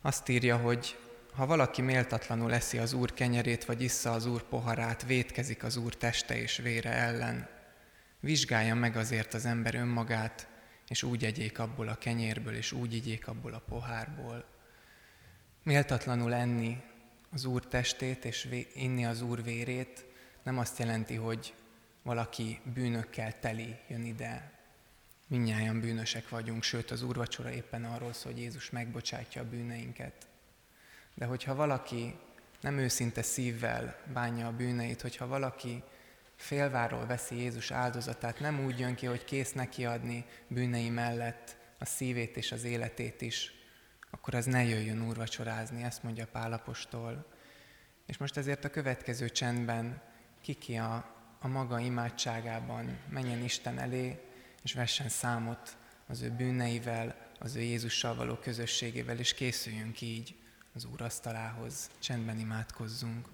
azt 0.00 0.28
írja, 0.28 0.56
hogy 0.56 0.98
ha 1.36 1.46
valaki 1.46 1.82
méltatlanul 1.82 2.52
eszi 2.54 2.78
az 2.78 2.92
Úr 2.92 3.12
kenyerét, 3.12 3.64
vagy 3.64 3.82
issza 3.82 4.12
az 4.12 4.26
Úr 4.26 4.42
poharát, 4.42 5.06
vétkezik 5.06 5.64
az 5.64 5.76
Úr 5.76 5.94
teste 5.94 6.38
és 6.40 6.56
vére 6.56 6.92
ellen. 6.92 7.48
Vizsgálja 8.20 8.74
meg 8.74 8.96
azért 8.96 9.34
az 9.34 9.46
ember 9.46 9.74
önmagát, 9.74 10.48
és 10.88 11.02
úgy 11.02 11.24
egyék 11.24 11.58
abból 11.58 11.88
a 11.88 11.94
kenyérből, 11.94 12.54
és 12.54 12.72
úgy 12.72 12.94
igyék 12.94 13.28
abból 13.28 13.52
a 13.52 13.62
pohárból. 13.68 14.44
Méltatlanul 15.62 16.34
enni 16.34 16.82
az 17.30 17.44
Úr 17.44 17.66
testét, 17.66 18.24
és 18.24 18.66
inni 18.74 19.04
az 19.06 19.22
Úr 19.22 19.42
vérét 19.42 20.04
nem 20.42 20.58
azt 20.58 20.78
jelenti, 20.78 21.14
hogy 21.14 21.54
valaki 22.02 22.60
bűnökkel 22.74 23.40
teli 23.40 23.76
jön 23.88 24.04
ide. 24.04 24.52
Minnyáján 25.28 25.80
bűnösek 25.80 26.28
vagyunk, 26.28 26.62
sőt 26.62 26.90
az 26.90 27.02
úrvacsora 27.02 27.52
éppen 27.52 27.84
arról 27.84 28.12
szól, 28.12 28.32
hogy 28.32 28.40
Jézus 28.40 28.70
megbocsátja 28.70 29.42
a 29.42 29.48
bűneinket. 29.48 30.26
De 31.16 31.24
hogyha 31.24 31.54
valaki 31.54 32.18
nem 32.60 32.78
őszinte 32.78 33.22
szívvel 33.22 33.96
bánja 34.12 34.46
a 34.46 34.56
bűneit, 34.56 35.00
hogyha 35.00 35.26
valaki 35.26 35.82
félváról 36.36 37.06
veszi 37.06 37.36
Jézus 37.36 37.70
áldozatát, 37.70 38.40
nem 38.40 38.64
úgy 38.64 38.78
jön 38.78 38.94
ki, 38.94 39.06
hogy 39.06 39.24
kész 39.24 39.52
neki 39.52 39.84
adni 39.84 40.24
bűnei 40.48 40.88
mellett 40.88 41.56
a 41.78 41.84
szívét 41.84 42.36
és 42.36 42.52
az 42.52 42.64
életét 42.64 43.20
is, 43.20 43.52
akkor 44.10 44.34
az 44.34 44.44
ne 44.44 44.64
jöjjön 44.64 45.06
úrvacsorázni, 45.06 45.82
ezt 45.82 46.02
mondja 46.02 46.26
Pálapostól. 46.26 47.26
És 48.06 48.16
most 48.16 48.36
ezért 48.36 48.64
a 48.64 48.70
következő 48.70 49.28
csendben 49.28 50.02
kiki 50.42 50.76
a, 50.76 51.14
a 51.40 51.48
maga 51.48 51.78
imádságában 51.78 52.98
menjen 53.08 53.42
Isten 53.42 53.78
elé, 53.78 54.20
és 54.62 54.74
vessen 54.74 55.08
számot 55.08 55.76
az 56.06 56.22
ő 56.22 56.30
bűneivel, 56.30 57.16
az 57.38 57.56
ő 57.56 57.60
Jézussal 57.60 58.14
való 58.14 58.34
közösségével, 58.34 59.18
és 59.18 59.34
készüljünk 59.34 60.00
így 60.00 60.34
az 60.76 60.84
Úr 60.92 61.02
asztalához, 61.02 61.90
csendben 61.98 62.38
imádkozzunk. 62.38 63.28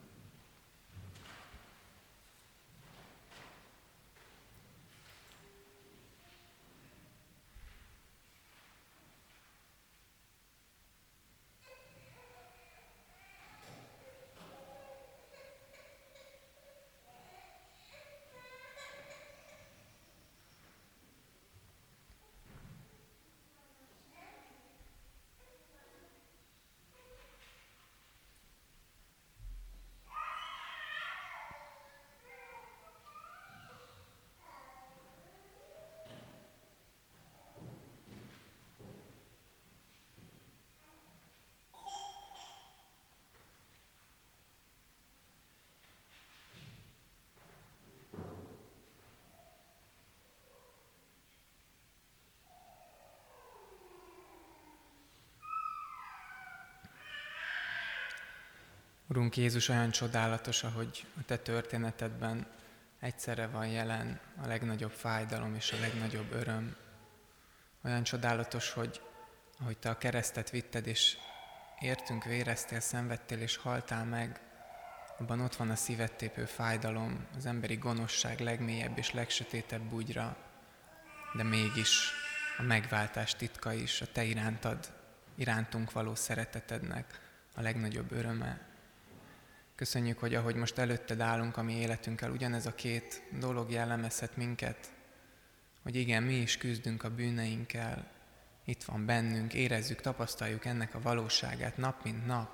Urunk 59.12 59.36
Jézus 59.36 59.68
olyan 59.68 59.90
csodálatos, 59.90 60.64
ahogy 60.64 61.06
a 61.20 61.24
Te 61.26 61.36
történetedben 61.36 62.46
egyszerre 63.00 63.46
van 63.46 63.66
jelen 63.66 64.20
a 64.42 64.46
legnagyobb 64.46 64.90
fájdalom 64.90 65.54
és 65.54 65.72
a 65.72 65.80
legnagyobb 65.80 66.32
öröm. 66.32 66.76
Olyan 67.84 68.02
csodálatos, 68.02 68.70
hogy 68.70 69.00
ahogy 69.60 69.78
Te 69.78 69.90
a 69.90 69.98
keresztet 69.98 70.50
vitted, 70.50 70.86
és 70.86 71.16
értünk, 71.80 72.24
véreztél, 72.24 72.80
szenvedtél 72.80 73.40
és 73.40 73.56
haltál 73.56 74.04
meg, 74.04 74.40
abban 75.18 75.40
ott 75.40 75.56
van 75.56 75.70
a 75.70 75.76
szívettépő 75.76 76.44
fájdalom, 76.44 77.26
az 77.36 77.46
emberi 77.46 77.76
gonoszság 77.76 78.40
legmélyebb 78.40 78.98
és 78.98 79.12
legsötétebb 79.12 79.82
bugyra, 79.82 80.36
de 81.32 81.42
mégis 81.42 82.10
a 82.58 82.62
megváltás 82.62 83.34
titka 83.34 83.72
is, 83.72 84.00
a 84.00 84.06
Te 84.12 84.24
irántad, 84.24 84.92
irántunk 85.34 85.92
való 85.92 86.14
szeretetednek 86.14 87.20
a 87.54 87.60
legnagyobb 87.60 88.12
öröme, 88.12 88.70
Köszönjük, 89.82 90.18
hogy 90.18 90.34
ahogy 90.34 90.54
most 90.54 90.78
előtted 90.78 91.20
állunk 91.20 91.56
a 91.56 91.62
mi 91.62 91.72
életünkkel, 91.72 92.30
ugyanez 92.30 92.66
a 92.66 92.74
két 92.74 93.22
dolog 93.38 93.70
jellemezhet 93.70 94.36
minket, 94.36 94.92
hogy 95.82 95.96
igen, 95.96 96.22
mi 96.22 96.34
is 96.34 96.56
küzdünk 96.56 97.02
a 97.02 97.10
bűneinkkel, 97.10 98.10
itt 98.64 98.84
van 98.84 99.06
bennünk, 99.06 99.54
érezzük, 99.54 100.00
tapasztaljuk 100.00 100.64
ennek 100.64 100.94
a 100.94 101.00
valóságát 101.00 101.76
nap 101.76 102.04
mint 102.04 102.26
nap. 102.26 102.50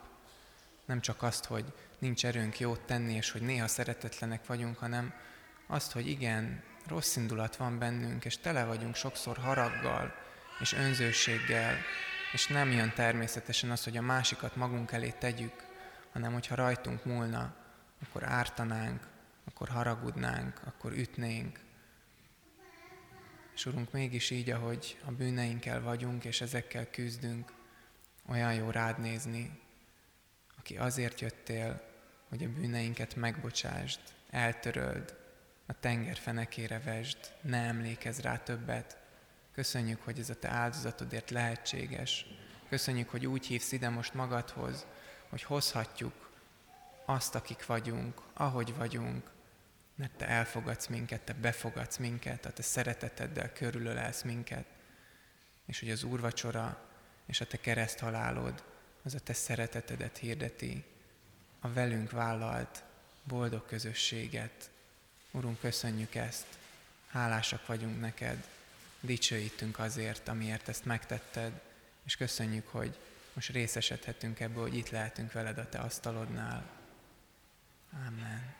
Nem 0.85 1.01
csak 1.01 1.23
azt, 1.23 1.45
hogy 1.45 1.73
nincs 1.99 2.27
erőnk 2.27 2.59
jót 2.59 2.81
tenni, 2.81 3.13
és 3.13 3.31
hogy 3.31 3.43
néha 3.43 3.67
szeretetlenek 3.67 4.47
vagyunk, 4.47 4.79
hanem 4.79 5.15
azt, 5.67 5.93
hogy 5.93 6.09
igen, 6.09 6.63
rossz 6.87 7.17
indulat 7.17 7.57
van 7.57 7.79
bennünk, 7.79 8.25
és 8.25 8.39
tele 8.39 8.65
vagyunk 8.65 8.95
sokszor 8.95 9.37
haraggal 9.37 10.15
és 10.61 10.73
önzőséggel, 10.73 11.77
és 12.33 12.47
nem 12.47 12.73
jön 12.73 12.93
természetesen 12.95 13.71
az, 13.71 13.85
hogy 13.85 13.97
a 13.97 14.03
másikat 14.03 14.57
magunk 14.57 14.93
elé 14.93 15.15
tegyük, 15.19 15.68
hanem 16.19 16.33
hogyha 16.33 16.55
rajtunk 16.55 17.05
múlna, 17.05 17.55
akkor 18.03 18.25
ártanánk, 18.25 19.09
akkor 19.45 19.69
haragudnánk, 19.69 20.61
akkor 20.65 20.93
ütnénk. 20.93 21.61
És 23.55 23.67
Urunk, 23.67 23.93
mégis 23.93 24.31
így, 24.31 24.51
ahogy 24.51 24.99
a 25.05 25.11
bűneinkkel 25.11 25.83
vagyunk, 25.83 26.25
és 26.25 26.41
ezekkel 26.41 26.91
küzdünk, 26.91 27.53
olyan 28.29 28.55
jó 28.55 28.71
rád 28.71 28.99
nézni, 28.99 29.61
aki 30.59 30.77
azért 30.77 31.21
jöttél, 31.21 31.83
hogy 32.29 32.45
a 32.45 32.49
bűneinket 32.49 33.17
megbocsásd, 33.17 34.01
eltöröld, 34.31 35.17
a 35.67 35.81
tenger 35.81 36.17
fenekére 36.17 36.81
vesd, 36.81 37.19
ne 37.41 37.59
emlékezz 37.59 38.19
rá 38.19 38.37
többet. 38.37 38.99
Köszönjük, 39.53 40.03
hogy 40.03 40.19
ez 40.19 40.31
a 40.31 40.39
te 40.39 40.49
áldozatodért 40.49 41.31
lehetséges. 41.31 42.27
Köszönjük, 42.69 43.09
hogy 43.09 43.27
úgy 43.27 43.47
hívsz 43.47 43.73
ide 43.73 43.89
most 43.89 44.15
magadhoz, 44.15 44.87
hogy 45.29 45.43
hozhatjuk 45.43 46.31
azt, 47.05 47.35
akik 47.35 47.67
vagyunk, 47.67 48.21
ahogy 48.33 48.77
vagyunk, 48.77 49.31
mert 49.95 50.13
te 50.13 50.27
elfogadsz 50.29 50.87
minket, 50.87 51.21
te 51.21 51.33
befogadsz 51.33 51.97
minket, 51.97 52.47
a 52.47 52.53
te 52.53 52.63
szereteteddel 52.63 53.53
körülölelsz 53.53 54.23
minket, 54.23 54.65
és 55.67 55.81
hogy 55.81 55.91
az 55.91 56.03
úrvacsora 56.03 56.79
és 57.27 57.41
a 57.41 57.47
te 57.47 57.61
kereszthalálod 57.61 58.63
az 59.03 59.15
a 59.15 59.21
te 59.21 59.33
szeretetedet 59.33 60.19
hirdeti, 60.19 60.85
a 61.61 61.73
velünk 61.73 62.11
vállalt 62.11 62.83
boldog 63.25 63.67
közösséget. 63.67 64.71
Urunk, 65.31 65.61
köszönjük 65.61 66.15
ezt, 66.15 66.47
hálásak 67.09 67.67
vagyunk 67.67 68.01
neked, 68.01 68.47
dicsőítünk 69.01 69.79
azért, 69.79 70.29
amiért 70.29 70.69
ezt 70.69 70.85
megtetted, 70.85 71.61
és 72.05 72.17
köszönjük, 72.17 72.69
hogy 72.69 72.99
most 73.39 73.51
részesedhetünk 73.51 74.41
ebből, 74.41 74.63
hogy 74.63 74.77
itt 74.77 74.91
lehetünk 74.91 75.33
veled 75.33 75.59
a 75.59 75.69
te 75.69 75.79
asztalodnál. 75.79 76.71
Amen. 77.93 78.55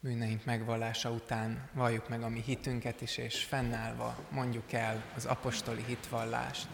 Bűneink 0.00 0.44
megvallása 0.44 1.10
után 1.10 1.68
valljuk 1.72 2.08
meg 2.08 2.22
a 2.22 2.28
mi 2.28 2.42
hitünket 2.42 3.00
is, 3.00 3.16
és 3.16 3.44
fennállva 3.44 4.26
mondjuk 4.30 4.72
el 4.72 5.04
az 5.14 5.24
apostoli 5.24 5.84
hitvallást. 5.84 6.68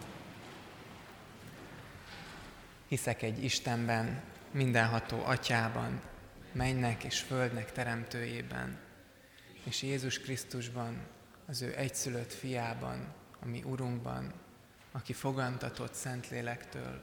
Hiszek 2.87 3.21
egy 3.21 3.43
Istenben, 3.43 4.21
mindenható 4.51 5.23
atyában, 5.23 6.01
mennek 6.51 7.03
és 7.03 7.19
földnek 7.19 7.71
teremtőjében, 7.71 8.79
és 9.63 9.81
Jézus 9.81 10.19
Krisztusban, 10.19 11.07
az 11.45 11.61
ő 11.61 11.77
egyszülött 11.77 12.33
fiában, 12.33 13.13
ami 13.39 13.63
Urunkban, 13.63 14.43
aki 14.95 15.13
fogantatott 15.13 15.93
Szentlélektől, 15.93 17.01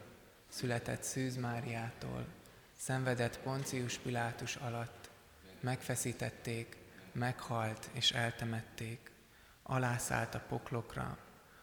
született 0.48 1.02
Szűz 1.02 1.36
Máriától, 1.36 2.26
szenvedett 2.76 3.38
Poncius 3.38 3.98
Pilátus 3.98 4.56
alatt, 4.56 5.10
megfeszítették, 5.60 6.76
meghalt 7.12 7.88
és 7.92 8.12
eltemették, 8.12 9.10
alászállt 9.62 10.34
a 10.34 10.44
poklokra, 10.48 11.18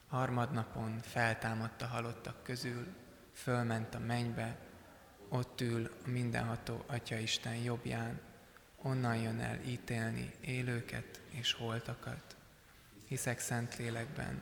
harmadnapon 0.07 0.99
feltámadt 1.01 1.81
a 1.81 1.87
halottak 1.87 2.43
közül, 2.43 2.87
fölment 3.33 3.95
a 3.95 3.99
mennybe, 3.99 4.57
ott 5.29 5.61
ül 5.61 5.91
a 6.05 6.09
mindenható 6.09 6.83
Atya 6.87 7.17
Isten 7.17 7.55
jobbján, 7.55 8.19
onnan 8.81 9.17
jön 9.17 9.39
el 9.39 9.59
ítélni 9.65 10.33
élőket 10.41 11.21
és 11.29 11.53
holtakat. 11.53 12.35
Hiszek 13.07 13.39
szent 13.39 13.77
lélekben, 13.77 14.41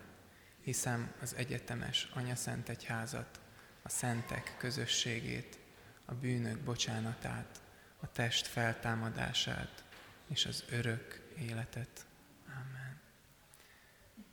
hiszem 0.68 1.12
az 1.22 1.36
egyetemes 1.36 2.10
Anya 2.14 2.36
Szent 2.36 2.70
Egyházat, 2.70 3.40
a 3.82 3.90
szentek 3.90 4.56
közösségét, 4.58 5.60
a 6.06 6.14
bűnök 6.14 6.60
bocsánatát, 6.60 7.62
a 8.00 8.12
test 8.12 8.48
feltámadását 8.48 9.84
és 10.28 10.46
az 10.46 10.64
örök 10.70 11.30
életet. 11.40 12.06
Amen. 12.48 13.00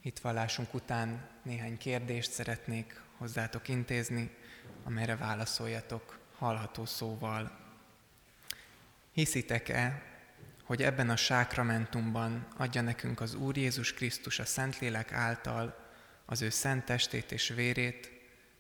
Hitvallásunk 0.00 0.74
után 0.74 1.28
néhány 1.42 1.78
kérdést 1.78 2.30
szeretnék 2.30 3.00
hozzátok 3.16 3.68
intézni, 3.68 4.36
amelyre 4.84 5.16
válaszoljatok 5.16 6.18
hallható 6.38 6.84
szóval. 6.84 7.58
Hiszitek-e, 9.12 10.02
hogy 10.64 10.82
ebben 10.82 11.10
a 11.10 11.16
sákramentumban 11.16 12.46
adja 12.56 12.82
nekünk 12.82 13.20
az 13.20 13.34
Úr 13.34 13.56
Jézus 13.56 13.92
Krisztus 13.92 14.38
a 14.38 14.44
Szentlélek 14.44 15.12
által 15.12 15.82
az 16.24 16.42
ő 16.42 16.50
szent 16.50 16.84
testét 16.84 17.32
és 17.32 17.48
vérét, 17.48 18.10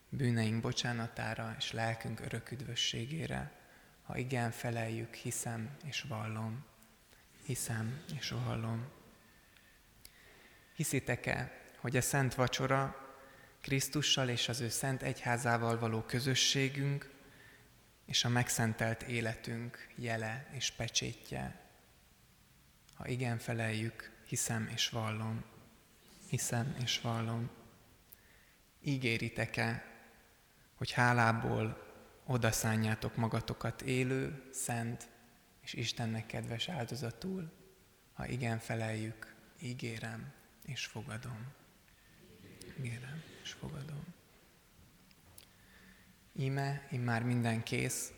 bűneink 0.08 0.60
bocsánatára 0.60 1.54
és 1.58 1.72
lelkünk 1.72 2.20
örök 2.20 2.50
üdvösségére? 2.50 3.52
Ha 4.02 4.16
igen, 4.16 4.50
feleljük, 4.50 5.14
hiszem 5.14 5.76
és 5.84 6.04
vallom. 6.08 6.64
Hiszem 7.44 8.02
és 8.18 8.30
vallom. 8.30 8.88
Hiszitek-e, 10.74 11.60
hogy 11.78 11.96
a 11.96 12.00
szent 12.00 12.34
vacsora 12.34 13.04
Krisztussal 13.60 14.28
és 14.28 14.48
az 14.48 14.60
ő 14.60 14.68
szent 14.68 15.02
egyházával 15.02 15.78
való 15.78 16.02
közösségünk, 16.02 17.10
és 18.06 18.24
a 18.24 18.28
megszentelt 18.28 19.02
életünk 19.02 19.88
jele 19.94 20.48
és 20.52 20.70
pecsétje. 20.70 21.60
Ha 22.94 23.08
igen 23.08 23.38
feleljük, 23.38 24.10
hiszem 24.26 24.70
és 24.74 24.88
vallom, 24.88 25.44
hiszem 26.34 26.76
és 26.82 27.00
vallom. 27.00 27.50
Ígéritek-e, 28.80 29.84
hogy 30.74 30.90
hálából 30.90 31.86
odaszánjátok 32.24 33.16
magatokat 33.16 33.82
élő, 33.82 34.48
szent 34.52 35.08
és 35.60 35.72
Istennek 35.72 36.26
kedves 36.26 36.68
áldozatul? 36.68 37.52
Ha 38.12 38.26
igen 38.26 38.58
feleljük, 38.58 39.34
ígérem 39.60 40.32
és 40.64 40.86
fogadom. 40.86 41.52
Ígérem 42.78 43.22
és 43.42 43.52
fogadom. 43.52 44.04
Íme, 46.32 46.86
immár 46.90 47.22
minden 47.22 47.62
kész, 47.62 48.12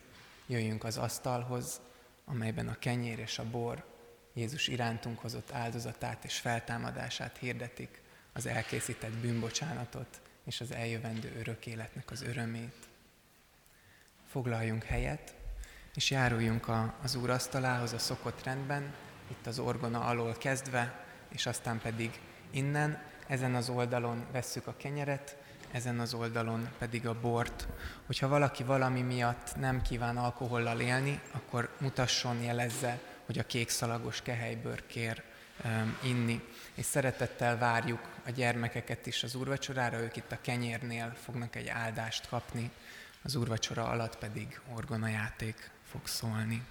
jöjjünk 0.45 0.83
az 0.83 0.97
asztalhoz, 0.97 1.81
amelyben 2.25 2.67
a 2.67 2.79
kenyér 2.79 3.19
és 3.19 3.39
a 3.39 3.49
bor 3.49 3.95
Jézus 4.33 4.67
irántunk 4.67 5.19
hozott 5.19 5.51
áldozatát 5.51 6.23
és 6.23 6.39
feltámadását 6.39 7.37
hirdetik, 7.37 8.05
az 8.37 8.45
elkészített 8.45 9.11
bűnbocsánatot 9.11 10.21
és 10.45 10.61
az 10.61 10.71
eljövendő 10.71 11.35
örök 11.39 11.65
életnek 11.65 12.11
az 12.11 12.21
örömét. 12.21 12.87
Foglaljunk 14.27 14.83
helyet, 14.83 15.35
és 15.93 16.11
járuljunk 16.11 16.67
a, 16.67 16.93
az 17.03 17.15
Úr 17.15 17.29
asztalához 17.29 17.93
a 17.93 17.97
szokott 17.97 18.43
rendben, 18.43 18.93
itt 19.31 19.47
az 19.47 19.59
orgona 19.59 19.99
alól 19.99 20.33
kezdve, 20.33 21.05
és 21.29 21.45
aztán 21.45 21.79
pedig 21.79 22.19
innen, 22.51 23.01
ezen 23.27 23.55
az 23.55 23.69
oldalon 23.69 24.25
vesszük 24.31 24.67
a 24.67 24.75
kenyeret, 24.77 25.37
ezen 25.71 25.99
az 25.99 26.13
oldalon 26.13 26.69
pedig 26.77 27.07
a 27.07 27.19
bort. 27.19 27.67
Hogyha 28.05 28.27
valaki 28.27 28.63
valami 28.63 29.01
miatt 29.01 29.55
nem 29.55 29.81
kíván 29.81 30.17
alkohollal 30.17 30.79
élni, 30.79 31.21
akkor 31.31 31.75
mutasson, 31.79 32.41
jelezze, 32.41 32.99
hogy 33.25 33.39
a 33.39 33.45
kék 33.45 33.69
szalagos 33.69 34.21
kehelyből 34.21 34.85
kér 34.87 35.23
inni. 36.03 36.41
És 36.73 36.85
szeretettel 36.85 37.57
várjuk 37.57 38.09
a 38.25 38.29
gyermekeket 38.31 39.05
is 39.05 39.23
az 39.23 39.35
úrvacsorára, 39.35 39.99
ők 39.99 40.15
itt 40.15 40.31
a 40.31 40.41
kenyérnél 40.41 41.13
fognak 41.23 41.55
egy 41.55 41.67
áldást 41.67 42.27
kapni, 42.27 42.71
az 43.21 43.35
úrvacsora 43.35 43.87
alatt 43.87 44.17
pedig 44.17 44.59
orgonajáték 44.73 45.69
fog 45.91 46.07
szólni. 46.07 46.65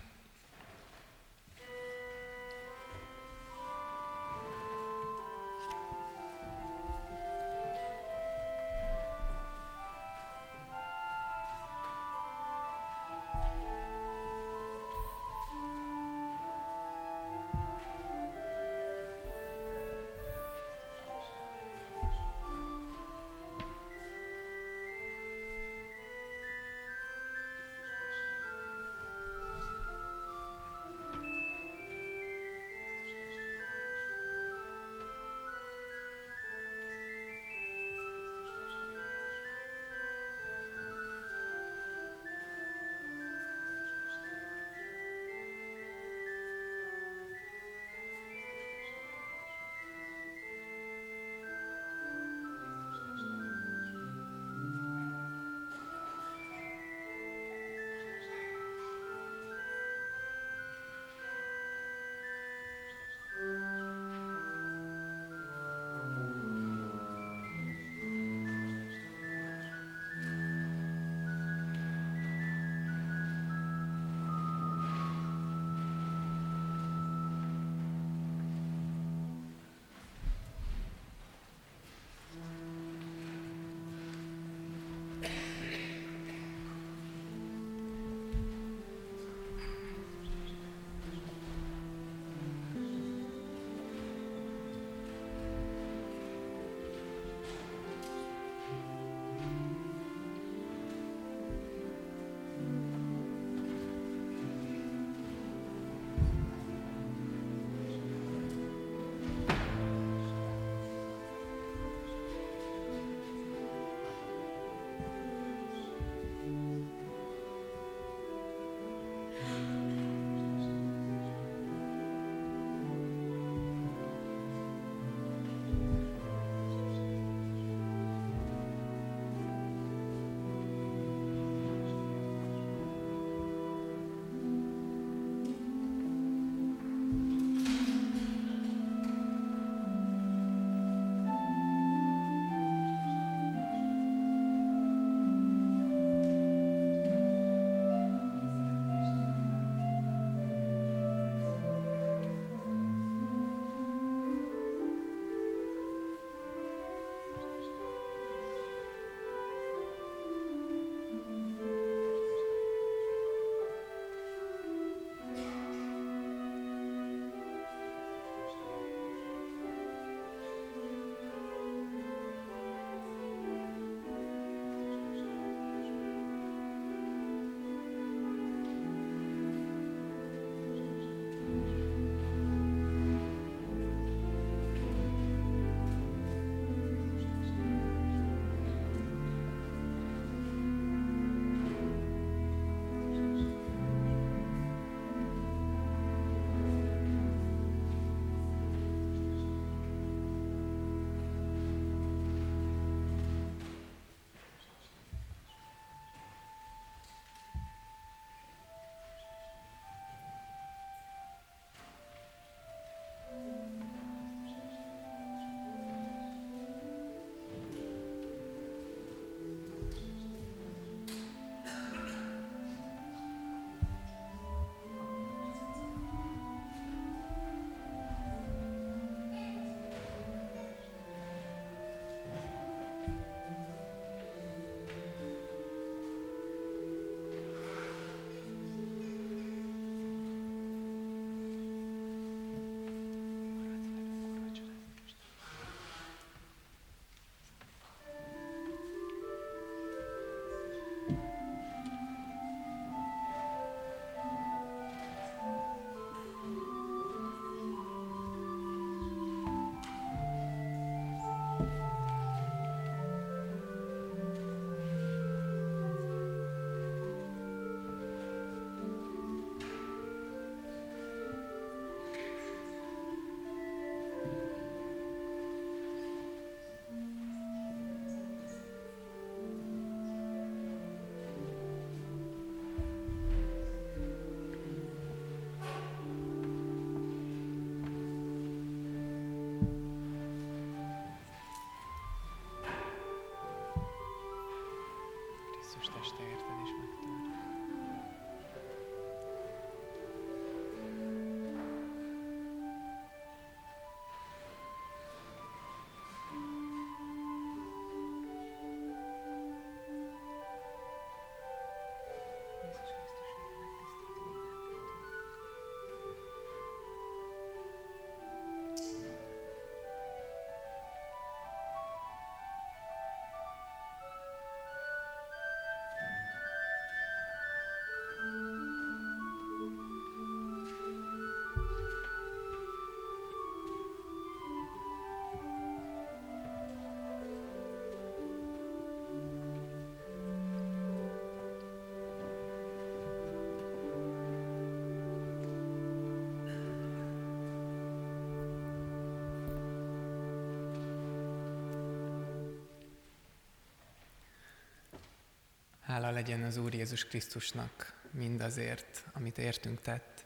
Hála 355.96 356.10
legyen 356.10 356.42
az 356.42 356.56
Úr 356.56 356.74
Jézus 356.74 357.04
Krisztusnak 357.04 358.00
mindazért, 358.10 359.04
amit 359.12 359.38
értünk 359.38 359.80
tett, 359.80 360.24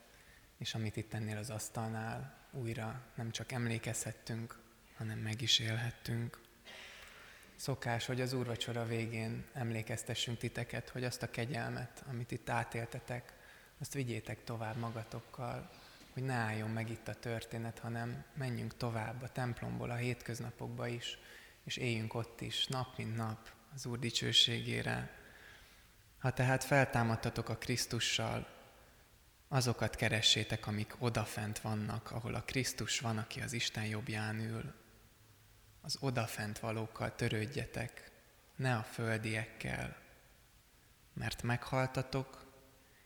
és 0.59 0.75
amit 0.75 0.97
itt 0.97 1.15
ennél 1.15 1.37
az 1.37 1.51
asztalnál 1.51 2.37
újra 2.51 3.03
nem 3.15 3.31
csak 3.31 3.53
emlékezhettünk, 3.53 4.59
hanem 4.97 5.19
meg 5.19 5.43
is 5.43 5.59
élhettünk. 5.59 6.41
Szokás, 7.57 8.07
hogy 8.07 8.21
az 8.21 8.33
úrvacsora 8.33 8.87
végén 8.87 9.45
emlékeztessünk 9.53 10.39
titeket, 10.39 10.89
hogy 10.89 11.05
azt 11.05 11.23
a 11.23 11.31
kegyelmet, 11.31 12.05
amit 12.09 12.31
itt 12.31 12.49
átéltetek, 12.49 13.33
azt 13.79 13.93
vigyétek 13.93 14.45
tovább 14.45 14.77
magatokkal, 14.77 15.71
hogy 16.13 16.23
ne 16.23 16.35
álljon 16.35 16.71
meg 16.71 16.91
itt 16.91 17.09
a 17.09 17.15
történet, 17.15 17.79
hanem 17.79 18.25
menjünk 18.35 18.77
tovább 18.77 19.23
a 19.23 19.33
templomból, 19.33 19.91
a 19.91 19.97
hétköznapokba 19.97 20.87
is, 20.87 21.19
és 21.65 21.77
éljünk 21.77 22.15
ott 22.15 22.41
is, 22.41 22.67
nap 22.67 22.97
mint 22.97 23.17
nap, 23.17 23.51
az 23.75 23.87
Úr 23.87 23.99
dicsőségére. 23.99 25.19
Ha 26.21 26.31
tehát 26.33 26.65
feltámadtatok 26.65 27.49
a 27.49 27.57
Krisztussal, 27.57 28.49
azokat 29.49 29.97
keressétek, 29.97 30.67
amik 30.67 30.95
odafent 30.99 31.59
vannak, 31.59 32.11
ahol 32.11 32.35
a 32.35 32.43
Krisztus 32.43 32.99
van, 32.99 33.19
aki 33.19 33.41
az 33.41 33.53
Isten 33.53 33.85
jobbján 33.85 34.41
ül. 34.41 34.75
Az 35.81 35.97
odafent 36.01 36.59
valókkal 36.59 37.15
törődjetek, 37.15 38.11
ne 38.57 38.77
a 38.77 38.83
földiekkel, 38.83 39.97
mert 41.13 41.43
meghaltatok, 41.43 42.45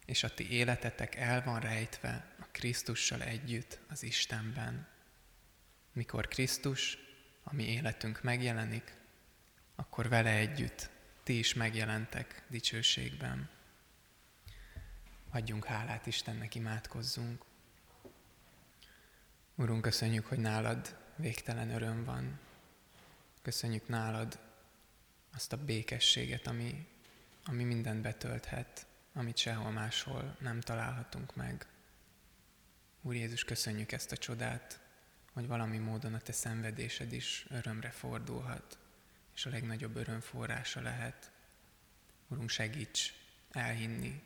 és 0.04 0.22
a 0.22 0.34
ti 0.34 0.50
életetek 0.50 1.14
el 1.14 1.42
van 1.44 1.60
rejtve 1.60 2.34
a 2.40 2.46
Krisztussal 2.52 3.22
együtt 3.22 3.78
az 3.88 4.02
Istenben. 4.02 4.86
Mikor 5.92 6.28
Krisztus, 6.28 6.98
a 7.42 7.54
mi 7.54 7.64
életünk 7.64 8.22
megjelenik, 8.22 8.94
akkor 9.74 10.08
vele 10.08 10.30
együtt 10.30 10.92
ti 11.24 11.38
is 11.38 11.54
megjelentek 11.54 12.42
dicsőségben. 12.48 13.48
Adjunk 15.30 15.64
hálát 15.64 16.06
Istennek, 16.06 16.54
imádkozzunk. 16.54 17.44
Urunk, 19.54 19.82
köszönjük, 19.82 20.26
hogy 20.26 20.38
nálad 20.38 20.98
végtelen 21.16 21.70
öröm 21.70 22.04
van. 22.04 22.38
Köszönjük 23.42 23.88
nálad 23.88 24.38
azt 25.34 25.52
a 25.52 25.64
békességet, 25.64 26.46
ami, 26.46 26.86
ami 27.44 27.64
mindent 27.64 28.02
betölthet, 28.02 28.86
amit 29.12 29.36
sehol 29.36 29.70
máshol 29.70 30.36
nem 30.40 30.60
találhatunk 30.60 31.34
meg. 31.34 31.66
Úr 33.02 33.14
Jézus, 33.14 33.44
köszönjük 33.44 33.92
ezt 33.92 34.12
a 34.12 34.16
csodát, 34.16 34.80
hogy 35.32 35.46
valami 35.46 35.78
módon 35.78 36.14
a 36.14 36.20
te 36.20 36.32
szenvedésed 36.32 37.12
is 37.12 37.46
örömre 37.48 37.90
fordulhat, 37.90 38.78
és 39.34 39.46
a 39.46 39.50
legnagyobb 39.50 39.96
öröm 39.96 40.20
forrása 40.20 40.80
lehet. 40.80 41.32
Urunk, 42.28 42.48
segíts 42.50 43.12
elhinni, 43.50 44.22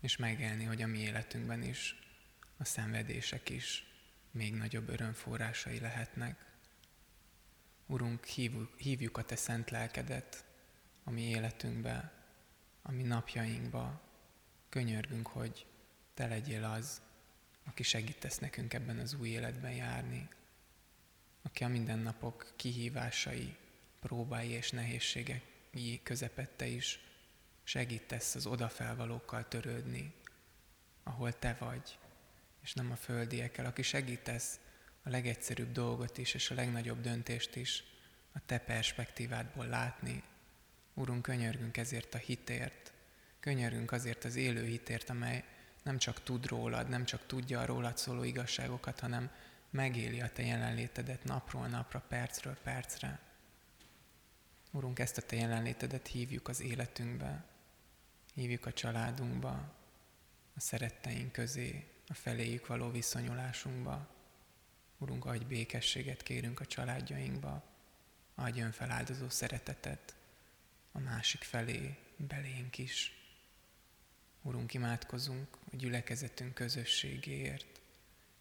és 0.00 0.16
megélni, 0.16 0.64
hogy 0.64 0.82
a 0.82 0.86
mi 0.86 0.98
életünkben 0.98 1.62
is 1.62 1.96
a 2.56 2.64
szenvedések 2.64 3.48
is 3.48 3.84
még 4.30 4.54
nagyobb 4.54 4.88
örömforrásai 4.88 5.80
lehetnek. 5.80 6.44
Urunk, 7.86 8.24
hívjuk 8.76 9.16
a 9.16 9.24
Te 9.24 9.36
szent 9.36 9.70
lelkedet 9.70 10.44
a 11.04 11.10
mi 11.10 11.22
életünkbe, 11.22 12.12
a 12.82 12.90
mi 12.90 13.02
napjainkba. 13.02 14.00
Könyörgünk, 14.68 15.26
hogy 15.26 15.66
Te 16.14 16.26
legyél 16.26 16.64
az, 16.64 17.00
aki 17.64 17.82
segítesz 17.82 18.38
nekünk 18.38 18.74
ebben 18.74 18.98
az 18.98 19.14
új 19.14 19.28
életben 19.28 19.72
járni, 19.72 20.28
aki 21.42 21.64
a 21.64 21.68
mindennapok 21.68 22.52
kihívásai, 22.56 23.56
próbái 24.06 24.50
és 24.50 24.70
nehézségei 24.70 26.00
közepette 26.02 26.66
is 26.66 27.00
segítesz 27.62 28.34
az 28.34 28.46
odafelvalókkal 28.46 29.48
törődni, 29.48 30.12
ahol 31.02 31.38
te 31.38 31.56
vagy, 31.58 31.98
és 32.62 32.72
nem 32.72 32.90
a 32.90 32.96
földiekkel, 32.96 33.64
aki 33.64 33.82
segítesz 33.82 34.58
a 35.02 35.10
legegyszerűbb 35.10 35.72
dolgot 35.72 36.18
is, 36.18 36.34
és 36.34 36.50
a 36.50 36.54
legnagyobb 36.54 37.00
döntést 37.00 37.56
is 37.56 37.84
a 38.32 38.38
te 38.46 38.58
perspektívádból 38.58 39.66
látni. 39.66 40.22
Úrunk, 40.94 41.22
könyörgünk 41.22 41.76
ezért 41.76 42.14
a 42.14 42.18
hitért, 42.18 42.92
könyörgünk 43.40 43.92
azért 43.92 44.24
az 44.24 44.36
élő 44.36 44.64
hitért, 44.64 45.10
amely 45.10 45.44
nem 45.82 45.98
csak 45.98 46.22
tud 46.22 46.46
rólad, 46.46 46.88
nem 46.88 47.04
csak 47.04 47.26
tudja 47.26 47.60
a 47.60 47.66
rólad 47.66 47.98
szóló 47.98 48.22
igazságokat, 48.22 49.00
hanem 49.00 49.30
megéli 49.70 50.20
a 50.20 50.32
te 50.32 50.42
jelenlétedet 50.42 51.24
napról 51.24 51.66
napra, 51.66 52.04
percről 52.08 52.56
percre. 52.62 53.25
Urunk, 54.76 54.98
ezt 54.98 55.18
a 55.18 55.22
te 55.22 55.36
jelenlétedet 55.36 56.06
hívjuk 56.06 56.48
az 56.48 56.60
életünkbe, 56.60 57.44
hívjuk 58.34 58.66
a 58.66 58.72
családunkba, 58.72 59.74
a 60.56 60.60
szeretteink 60.60 61.32
közé, 61.32 61.84
a 62.08 62.14
feléjük 62.14 62.66
való 62.66 62.90
viszonyulásunkba. 62.90 64.08
Urunk, 64.98 65.24
adj 65.24 65.44
békességet 65.44 66.22
kérünk 66.22 66.60
a 66.60 66.66
családjainkba, 66.66 67.62
adj 68.34 68.60
önfeláldozó 68.60 69.28
szeretetet 69.28 70.14
a 70.92 70.98
másik 70.98 71.42
felé, 71.42 71.96
belénk 72.16 72.78
is. 72.78 73.12
Urunk, 74.42 74.74
imádkozunk 74.74 75.56
a 75.72 75.76
gyülekezetünk 75.76 76.54
közösségéért, 76.54 77.80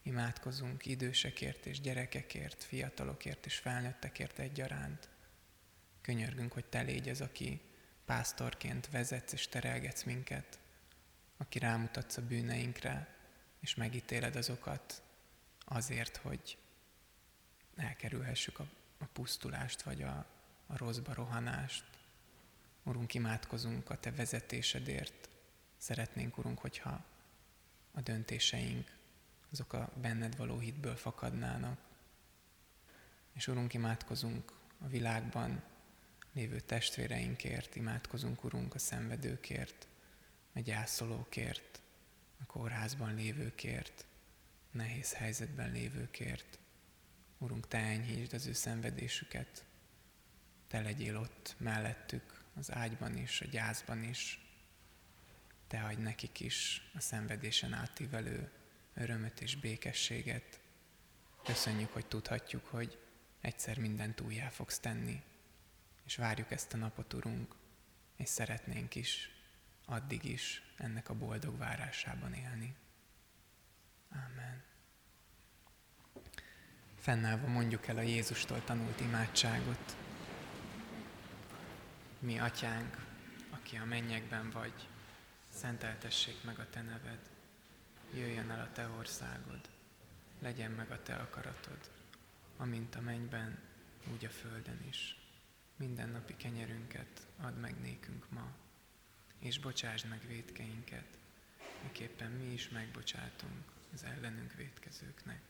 imádkozunk 0.04 0.86
idősekért 0.86 1.66
és 1.66 1.82
gyerekekért, 1.82 2.64
fiatalokért 2.64 3.46
és 3.46 3.56
felnőttekért 3.56 4.40
egyaránt. 4.40 5.14
Könyörgünk, 6.06 6.54
hogy 6.54 6.66
Te 6.66 6.82
légy 6.82 7.10
az, 7.10 7.22
aki 7.22 7.62
pásztorként 8.06 8.90
vezetsz 8.90 9.34
és 9.34 9.48
terelgetsz 9.48 10.04
minket, 10.04 10.60
aki 11.38 11.60
rámutatsz 11.60 12.18
a 12.18 12.22
bűneinkre, 12.22 13.16
és 13.60 13.76
megítéled 13.76 14.36
azokat 14.36 15.04
azért, 15.60 16.18
hogy 16.18 16.58
elkerülhessük 17.76 18.60
a, 18.60 18.68
a 18.98 19.06
pusztulást, 19.06 19.82
vagy 19.82 20.02
a, 20.02 20.26
a 20.68 20.78
rosszba 20.78 21.14
rohanást. 21.14 21.84
Urunk, 22.84 23.14
imádkozunk 23.14 23.90
a 23.90 24.00
Te 24.00 24.12
vezetésedért. 24.12 25.30
Szeretnénk, 25.78 26.38
Urunk, 26.38 26.60
hogyha 26.60 27.06
a 27.92 28.02
döntéseink 28.02 28.98
azok 29.52 29.74
a 29.74 29.92
benned 30.02 30.38
való 30.38 30.58
hitből 30.58 30.96
fakadnának. 30.96 31.80
És 33.34 33.48
Urunk, 33.48 33.74
imádkozunk 33.74 34.52
a 34.80 34.88
világban 34.88 35.74
lévő 36.36 36.60
testvéreinkért, 36.60 37.76
imádkozunk, 37.76 38.44
Urunk, 38.44 38.76
a 38.76 38.80
szenvedőkért, 38.80 39.88
a 40.54 40.60
gyászolókért, 40.60 41.82
a 42.42 42.46
kórházban 42.46 43.16
lévőkért, 43.16 44.06
nehéz 44.72 45.14
helyzetben 45.14 45.72
lévőkért. 45.72 46.60
Urunk, 47.38 47.68
Te 47.68 47.78
enyhítsd 47.78 48.34
az 48.34 48.46
ő 48.46 48.54
szenvedésüket, 48.54 49.66
Te 50.68 50.82
legyél 50.82 51.18
ott 51.18 51.56
mellettük, 51.58 52.44
az 52.56 52.72
ágyban 52.72 53.18
is, 53.18 53.42
a 53.42 53.46
gyászban 53.46 54.04
is, 54.04 54.40
Te 55.68 55.84
adj 55.84 56.02
nekik 56.02 56.40
is 56.40 56.90
a 56.94 57.00
szenvedésen 57.00 57.74
átívelő 57.74 58.52
örömöt 58.94 59.42
és 59.42 59.56
békességet. 59.56 60.60
Köszönjük, 61.44 61.94
hogy 61.94 62.06
tudhatjuk, 62.06 62.66
hogy 62.66 62.98
egyszer 63.42 63.78
mindent 63.78 64.22
újjá 64.22 64.50
fogsz 64.50 64.80
tenni, 64.80 65.24
és 66.06 66.16
várjuk 66.16 66.52
ezt 66.52 66.74
a 66.74 66.78
napot, 66.78 67.14
Urunk, 67.14 67.56
és 68.16 68.30
szeretnénk 68.30 68.96
is 68.96 69.30
addig 69.86 70.24
is 70.24 70.62
ennek 70.78 71.10
a 71.10 71.14
boldog 71.14 71.58
várásában 71.58 72.34
élni. 72.34 72.76
Amen. 74.12 74.64
Fennállva 77.00 77.48
mondjuk 77.48 77.88
el 77.88 77.98
a 77.98 78.02
Jézustól 78.02 78.64
tanult 78.64 79.00
imádságot. 79.00 79.96
Mi, 82.20 82.40
Atyánk, 82.40 82.98
aki 83.50 83.78
a 83.78 83.86
mennyekben 83.86 84.50
vagy, 84.50 84.88
szenteltessék 85.50 86.44
meg 86.44 86.60
a 86.60 86.70
Te 86.70 86.82
neved, 86.82 87.30
jöjjön 88.14 88.50
el 88.50 88.60
a 88.60 88.72
Te 88.72 88.88
országod, 88.88 89.70
legyen 90.40 90.72
meg 90.72 90.92
a 90.92 91.02
Te 91.02 91.16
akaratod, 91.16 91.92
amint 92.58 92.96
a 92.96 93.02
mennyben, 93.02 93.60
úgy 94.14 94.26
a 94.26 94.30
földön 94.30 94.86
is 94.90 95.25
mindennapi 95.76 96.36
kenyerünket 96.36 97.28
add 97.38 97.54
meg 97.54 97.80
nékünk 97.82 98.30
ma, 98.30 98.52
és 99.40 99.60
bocsásd 99.60 100.08
meg 100.08 100.28
védkeinket, 100.28 101.18
miképpen 101.84 102.32
mi 102.32 102.54
is 102.54 102.70
megbocsátunk 102.70 103.72
az 103.94 104.04
ellenünk 104.04 104.54
védkezőknek. 104.54 105.42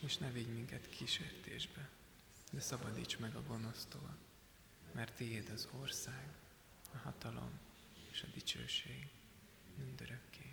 És 0.00 0.16
ne 0.16 0.30
vigy 0.30 0.52
minket 0.52 0.88
kísértésbe, 0.88 1.88
de 2.52 2.60
szabadíts 2.60 3.18
meg 3.18 3.34
a 3.34 3.42
gonosztól, 3.42 4.16
mert 4.92 5.16
tiéd 5.16 5.50
az 5.54 5.68
ország, 5.80 6.28
a 6.92 6.96
hatalom 6.96 7.50
és 8.10 8.22
a 8.22 8.26
dicsőség 8.34 9.08
mindörökké. 9.76 10.52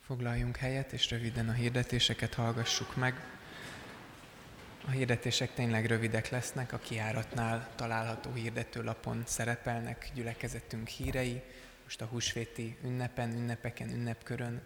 Foglaljunk 0.00 0.56
helyet, 0.56 0.92
és 0.92 1.10
röviden 1.10 1.48
a 1.48 1.52
hirdetéseket 1.52 2.34
hallgassuk 2.34 2.96
meg. 2.96 3.39
A 4.86 4.90
hirdetések 4.90 5.54
tényleg 5.54 5.86
rövidek 5.86 6.28
lesznek, 6.28 6.72
a 6.72 6.78
kiáratnál 6.78 7.68
található 7.74 8.32
hirdetőlapon 8.32 9.22
szerepelnek 9.26 10.10
gyülekezetünk 10.14 10.88
hírei. 10.88 11.42
Most 11.82 12.00
a 12.00 12.04
húsvéti 12.06 12.76
ünnepen, 12.84 13.32
ünnepeken, 13.32 13.90
ünnepkörön 13.90 14.62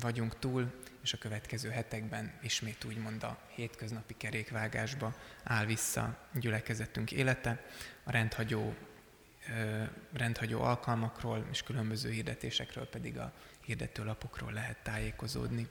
vagyunk 0.00 0.38
túl, 0.38 0.72
és 1.02 1.12
a 1.12 1.18
következő 1.18 1.68
hetekben 1.68 2.32
ismét 2.42 2.84
úgymond 2.84 3.22
a 3.22 3.38
hétköznapi 3.54 4.14
kerékvágásba 4.16 5.14
áll 5.44 5.64
vissza 5.64 6.28
gyülekezetünk 6.40 7.12
élete. 7.12 7.64
A 8.04 8.10
rendhagyó, 8.10 8.74
rendhagyó 10.12 10.62
alkalmakról 10.62 11.46
és 11.50 11.62
különböző 11.62 12.10
hirdetésekről 12.10 12.88
pedig 12.88 13.18
a 13.18 13.32
hirdetőlapokról 13.64 14.52
lehet 14.52 14.82
tájékozódni. 14.82 15.68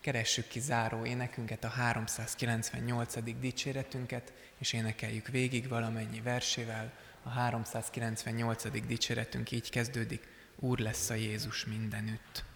Keressük 0.00 0.48
ki 0.48 0.60
záró 0.60 1.04
énekünket, 1.04 1.64
a 1.64 1.68
398. 1.68 3.40
dicséretünket, 3.40 4.32
és 4.58 4.72
énekeljük 4.72 5.28
végig 5.28 5.68
valamennyi 5.68 6.20
versével. 6.20 6.92
A 7.22 7.28
398. 7.28 8.86
dicséretünk 8.86 9.50
így 9.50 9.70
kezdődik, 9.70 10.28
Úr 10.56 10.78
lesz 10.78 11.10
a 11.10 11.14
Jézus 11.14 11.64
mindenütt. 11.64 12.49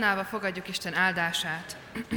Fennállva 0.00 0.24
fogadjuk 0.24 0.68
Isten 0.68 0.94
áldását. 0.94 1.76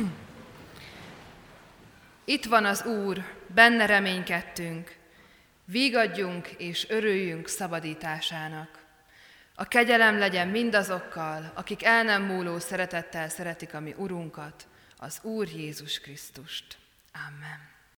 Itt 2.35 2.45
van 2.45 2.65
az 2.65 2.85
Úr, 2.85 3.23
benne 3.47 3.85
reménykedtünk, 3.85 4.95
vígadjunk 5.65 6.47
és 6.47 6.89
örüljünk 6.89 7.47
szabadításának. 7.47 8.85
A 9.55 9.63
kegyelem 9.63 10.17
legyen 10.17 10.47
mindazokkal, 10.47 11.51
akik 11.53 11.83
el 11.83 12.03
nem 12.03 12.23
múló 12.23 12.59
szeretettel 12.59 13.29
szeretik 13.29 13.73
a 13.73 13.79
mi 13.79 13.93
Urunkat, 13.97 14.67
az 14.97 15.19
Úr 15.23 15.47
Jézus 15.47 15.99
Krisztust. 15.99 16.77
Amen. 17.27 17.72